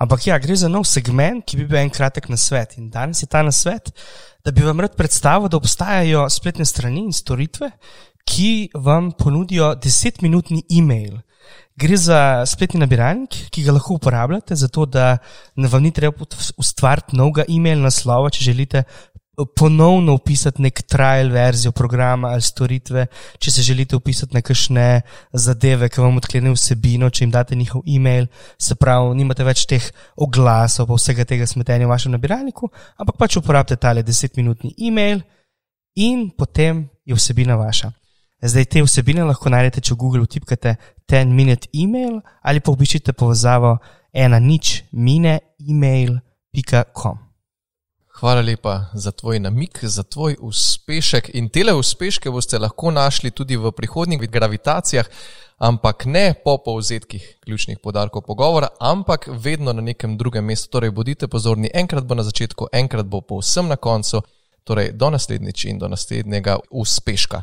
[0.00, 2.78] Ampak ja, gre za nov segment, ki bi bil en kratek na svet.
[2.78, 3.90] In danes je ta na svet,
[4.46, 7.72] da bi vam rad predstavil, da obstajajo spletne strani in storitve,
[8.24, 11.18] ki vam ponudijo desetminutni e-mail.
[11.80, 15.14] Gre za spletni nabiralnik, ki ga lahko uporabljate, zato da
[15.56, 16.26] vam ni treba
[16.60, 18.82] ustvariti novega e-mail naslova, če želite
[19.56, 23.06] ponovno upisati nek trial verzijo programa ali storitve,
[23.38, 24.84] če se želite upisati na kakšne
[25.32, 28.26] zadeve, ki vam odklenejo vsebino, če jim date njihov e-mail,
[28.60, 29.86] se pravi, nimate več teh
[30.20, 32.68] oglasov, pa vsega tega smetenja v vašem nabiralniku,
[33.00, 35.24] ampak pač uporabite tale desetminutni e-mail
[35.96, 37.94] in potem je vsebina vaša.
[38.40, 40.76] Zdaj te vsebine lahko najdete, če v Google vtipkate
[41.10, 43.78] 10 minute e-mail ali pa obiščite povezavo
[44.12, 45.38] ena nič mine
[45.68, 47.18] email.com.
[48.20, 51.30] Hvala lepa za tvoj namik, za tvoj uspešek.
[51.34, 55.08] In tele uspeške boste lahko našli tudi v prihodnjih gravitacijah,
[55.58, 60.68] ampak ne po povzetkih ključnih podarkov pogovora, ampak vedno na nekem drugem mestu.
[60.68, 64.20] Torej, bodite pozorni, enkrat bo na začetku, enkrat bo povsem na koncu.
[64.64, 67.42] Torej, do naslednjič in do naslednjega uspeška.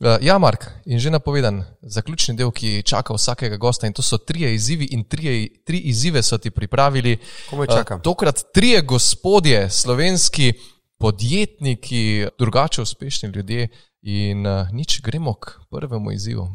[0.00, 4.16] Uh, ja, Mark, in že napovedan zaključni del, ki čaka vsakega gosta, in to so
[4.16, 7.18] tri izzivi, in trije, tri izzive so ti pripravili.
[7.50, 7.98] Komu čakam?
[7.98, 10.52] Uh, tokrat trije gospodje, slovenski
[10.98, 13.68] podjetniki, drugače uspešni ljudje,
[14.02, 16.48] in uh, nič, gremo k prvemu izzivu.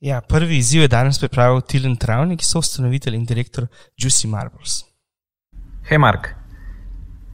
[0.00, 3.66] Ja, prvi izziv je danes pripravil Tilen Travnik, soustanovitelj in direktor
[3.98, 4.84] Juicy Marbles.
[5.88, 6.28] Hej, Mark,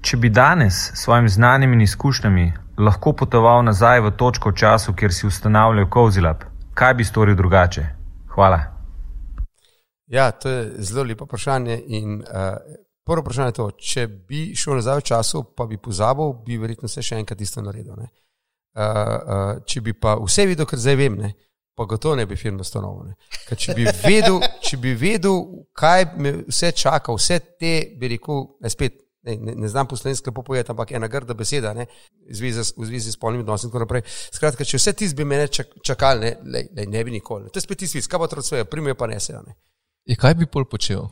[0.03, 4.95] če bi danes s svojimi znanimi in izkušnjami lahko potoval nazaj v točko v času,
[4.97, 6.45] kjer si ustanavljal Kozilab,
[6.75, 7.87] kaj bi storil drugače?
[8.35, 8.61] Hvala.
[10.07, 11.83] Ja, to je zelo lepo vprašanje.
[11.87, 12.57] In, uh,
[13.05, 16.89] prvo vprašanje je to, če bi šel nazaj v času, pa bi pozabil, bi verjetno
[16.89, 17.93] se še enkrat isto naredil.
[17.95, 18.09] Uh,
[18.81, 21.35] uh, če bi pa vse videl, kar zdaj vem, ne,
[21.77, 23.13] pa gotovo ne bi film ustanovil.
[23.51, 23.77] Če,
[24.65, 25.39] če bi vedel,
[25.77, 29.97] kaj me vse čaka, vse te, bi rekel, ne, spet ne, ne, ne znam po
[29.97, 31.87] slovenski lepo povedati, ampak ena grda beseda, ne,
[32.31, 34.03] v, zvezi, v zvezi s polnim odnosom in tako naprej.
[34.35, 35.49] Skratka, če vse ti bi mene
[35.85, 37.51] čakali, ne, le, le, ne bi nikoli.
[37.51, 39.33] To je spet tisti, kaj to svoje, primijo pa ne se.
[39.33, 39.57] Ne.
[40.07, 41.09] In kaj bi pol počel?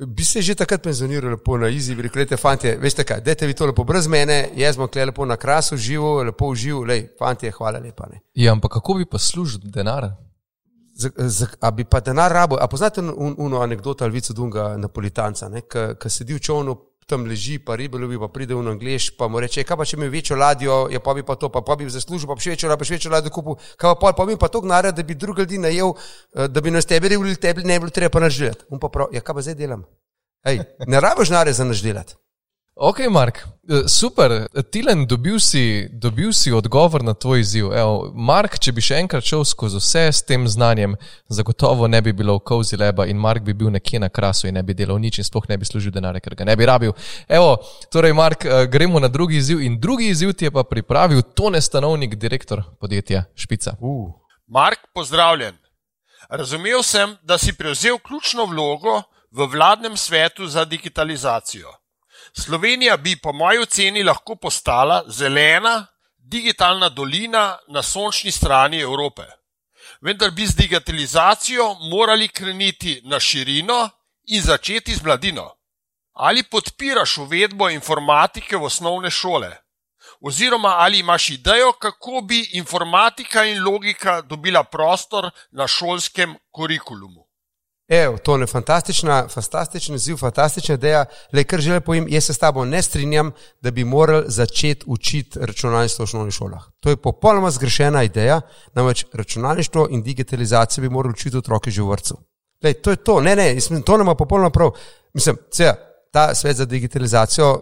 [0.00, 3.54] Bi se že takrat penzioniral, lepo na izi, bi rekli, fanti, veste kaj, dajte vi
[3.54, 7.50] to lepo brez mene, jaz bom kle lepo na krasu živo, lepo uživo, lej, fanti,
[7.50, 8.08] hvala lepa.
[8.08, 8.20] Ne.
[8.34, 10.08] Ja, ampak kako bi pa služil denar?
[11.00, 15.48] Z, z, a bi pa denar rabo, a poznate uno anegdoto ali vico Dunga Napolitanca,
[15.68, 16.76] ki sedi v čovnu,
[17.10, 19.98] tam leži, pa ribe ljubi, pa pride v Angliš, pa mu reče, kaj pa če
[19.98, 22.70] ima večjo ladjo, ja pa bi pa to, pa, pa bi zaslužil, pa še večjo,
[22.78, 25.42] pa še večjo ladjo kupil, kaj pa, pa bi pa to gnara, da bi drugi
[25.42, 28.64] ljudi najel, eh, da bi nas tebe revili, tebi ne bi bilo treba pa naždelati.
[28.70, 29.84] On pa prav, ja kaj pa zdaj delam?
[30.46, 32.14] Ej, ne rabiš nare za naždelati.
[32.82, 34.48] Ok, Mark, eh, super.
[34.70, 37.66] Tilen, dobil si, dobil si odgovor na tvoj izziv.
[37.76, 40.94] Evo, Mark, če bi še enkrat šel skozi vse s tem znanjem,
[41.28, 44.56] zagotovo ne bi bilo v kozi leba in Mark bi bil nekje na krasu in
[44.56, 46.94] ne bi delal nič in sploh ne bi služil denarja, ker ga ne bi rabil.
[47.28, 47.58] Evo,
[47.92, 51.60] torej, Mark, eh, gremo na drugi izziv in drugi izziv ti je pa pripravil Tone
[51.60, 53.76] Stanovnik, direktor podjetja Špica.
[53.76, 54.08] Uh.
[54.48, 55.52] Mark, pozdravljen.
[56.30, 59.02] Razumel sem, da si prevzel ključno vlogo
[59.36, 61.79] v vladnem svetu za digitalizacijo.
[62.32, 69.22] Slovenija bi, po moji oceni, lahko postala zelena, digitalna dolina na sončni strani Evrope.
[70.00, 73.88] Vendar bi z digitalizacijo morali kreniti na širino
[74.26, 75.50] in začeti z mladino.
[76.12, 79.56] Ali podpiraš uvedbo informatike v osnovne šole?
[80.20, 87.29] Oziroma, ali imaš idejo, kako bi informatika in logika dobila prostor na šolskem kurikulumu?
[87.90, 91.04] Evo, to je fantastična, fantastičen izziv, fantastična ideja.
[91.32, 95.38] Le, kar želim povedati, jaz se s tabo ne strinjam, da bi morali začeti učiti
[95.42, 96.62] računalništvo v osnovnih šolah.
[96.80, 98.40] To je popolnoma zgrešena ideja,
[98.74, 102.16] namreč računalništvo in digitalizacijo bi morali učiti otroke že v vrtu.
[102.82, 104.70] To je to, ne, ne, mislim, to nama popolnoma prav.
[105.14, 105.74] Mislim, da
[106.12, 107.60] ta svet za digitalizacijo,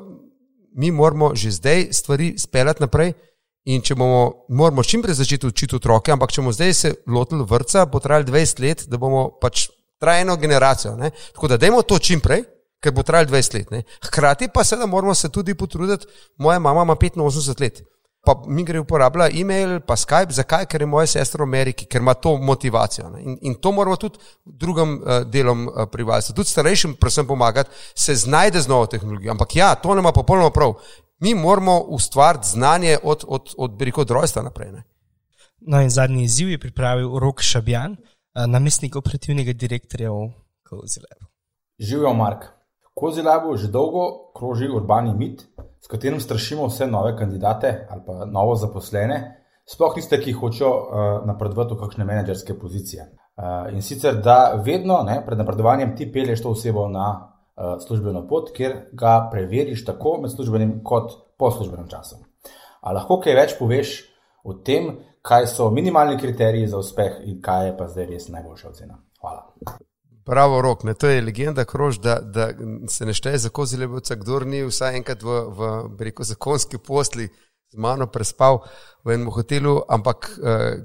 [0.76, 3.12] mi moramo že zdaj stvari speljati naprej.
[3.64, 7.44] In če bomo, moramo čim prej začeti učiti otroke, ampak če bomo zdaj se lotili
[7.48, 9.68] vrca, bo trajalo 20 let, da bomo pač
[9.98, 10.96] trajno generacijo.
[10.96, 11.10] Ne?
[11.34, 12.42] Tako da dajmo to čim prej,
[12.80, 13.70] ker bo trajalo 20 let.
[13.70, 13.82] Ne?
[14.04, 17.82] Hkrati pa seveda moramo se tudi potruditi, moja mama ima 85 let.
[18.24, 20.66] Pa mi gre uporabljati e-mail, pa Skype, zakaj?
[20.66, 23.12] Ker je moja sestra v Ameriki, ker ima to motivacijo.
[23.18, 28.14] In, in to moramo tudi drugim uh, delom uh, prebivalstva, tudi starejšim, predvsem pomagati, se
[28.14, 29.30] znajde z novo tehnologijo.
[29.30, 30.74] Ampak ja, to nema popolnoma prav.
[31.20, 34.72] Mi moramo ustvariti znanje od, od, od, od, od rojstva naprej.
[34.72, 34.82] Ne?
[35.60, 37.96] No, in zadnji izziv je pripravil Rok Šabjan,
[38.46, 40.30] namestnik operativnega direktorja v
[40.68, 41.26] Kozilebu.
[41.78, 42.44] Živijo Mark.
[42.84, 45.42] V Kozilebu že dolgo kroži urbani mit,
[45.80, 51.26] s katerim strašimo vse nove kandidate ali pa novo zaposlene, sploh tiste, ki hočejo uh,
[51.26, 53.08] napredovati v kakšne menedžerske pozicije.
[53.38, 58.26] Uh, in sicer, da vedno ne, pred napredovanjem ti pelješ to osebo na uh, službeno
[58.28, 62.16] pot, kjer ga preveriš tako med službenim kot po službenem času.
[62.80, 64.00] A lahko kaj več poveš
[64.44, 68.68] o tem, kaj so minimalni kriteriji za uspeh in kaj je pa zdaj res najboljša
[68.68, 68.98] ocena.
[69.20, 69.52] Hvala.
[70.24, 70.94] Pravo rok, ne?
[70.94, 72.50] to je legenda, krož, da, da
[72.88, 77.28] se ne šteje za kozi lebovca, kdo ni vsaj enkrat v, v rekel, zakonski posli
[77.68, 78.62] z mano prespal
[79.04, 80.84] v enem hotelu, ampak uh,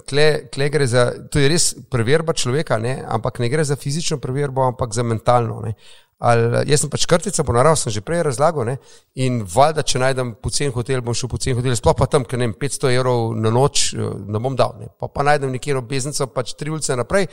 [0.52, 3.00] kle gre za, to je res preverba človeka, ne?
[3.08, 5.62] ampak ne gre za fizično preverbo, ampak za mentalno.
[5.64, 5.76] Ne?
[6.24, 8.64] Ali, jaz sem pač krtica, po naravi sem že prej razlagal.
[8.64, 8.78] Ne?
[9.20, 12.48] In valjda, če najdem pocen hotel, bom šel pocen hotel, sploh pa tam, ker ne
[12.48, 14.00] vem, 500 evrov na noč eh,
[14.32, 14.78] ne bom dal.
[14.80, 14.88] Ne?
[14.96, 17.28] Pa, pa najdem nekje obveznico, pač tri ulice naprej.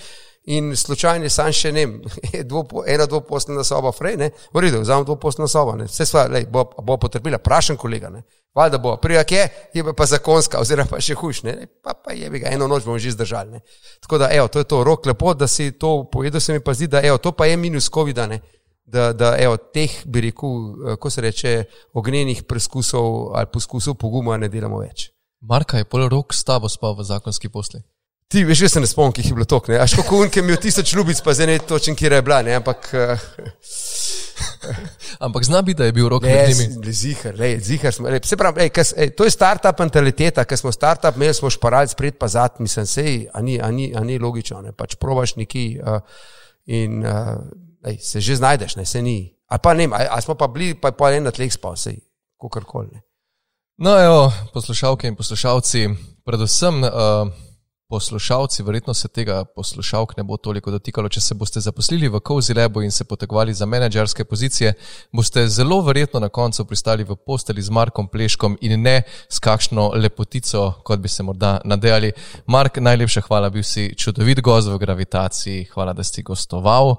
[0.51, 1.86] In slučajno je sam še ne,
[2.51, 6.47] dvo, ena dvoposlena soba, frej, ne, v redu, vzamem dvoposlena soba, ne, vse sva, lej,
[6.51, 8.22] bo, bo potrpila, prašen kolega, ne,
[8.57, 9.43] valjda bo, prijak je,
[9.76, 12.88] je pa zakonska, oziroma pa še hujš, ne, pa, pa je bi ga, eno noč
[12.88, 13.61] bomo že zdržali, ne.
[14.01, 16.72] Tako da, evo, to je to, rok lepo, da si to povedal, se mi pa
[16.72, 18.41] zdi, da, evo, to pa je minus COVID-a, ne
[18.91, 20.51] da, da evo, teh, bi rekel,
[20.93, 21.55] eh, ko se reče,
[21.93, 25.11] ognjenih preizkusov ali poskusov poguma ne delamo več.
[25.41, 27.80] Marka je pol rok s tabo spal v zakonski posli.
[28.30, 29.80] Ti veš, jaz se ne spomnim, ki je bilo tok, ne?
[29.82, 32.55] Aš kako unke mi je tisoč ljubic, pa zdaj ne točen, kje je bila, ne?
[32.61, 32.91] Ampak.
[32.95, 33.24] Uh...
[35.26, 36.93] Ampak zna biti, da je bil rok med njimi.
[36.93, 38.09] Zihar, lej, zihar smo.
[38.09, 41.51] Lej, se pravi, lej, kas, ej, to je startup mentaliteta, ker smo startup, imeli smo
[41.51, 44.72] šparalc pred pa zad, mislim, sej, a ni, a ni, a ni logično, ne?
[44.72, 45.99] Pač probaš neki uh,
[46.71, 47.03] in.
[47.03, 47.43] Uh,
[47.85, 49.37] ej, se že znajdeš, ne se ni.
[49.49, 51.99] Ali pa ne, ali smo pa bili, pa je pa en na tleh spal, sej,
[52.41, 53.01] kakorkoli.
[53.81, 55.89] No, evo, poslušalke in poslušalci,
[56.25, 56.85] predvsem.
[56.85, 57.33] Uh,
[57.91, 61.09] poslušalci, verjetno se tega poslušalk ne bo toliko dotikalo.
[61.09, 64.74] Če se boste zaposlili v Cozy Labu in se potegovali za menedžerske pozicije,
[65.12, 69.91] boste zelo verjetno na koncu pristali v posteli z Markom Pleškom in ne s kakšno
[69.95, 72.12] lepotico, kot bi se morda nadejali.
[72.47, 76.95] Mark, najlepša hvala, bil si čudovit gost v gravitaciji, hvala, da si gostoval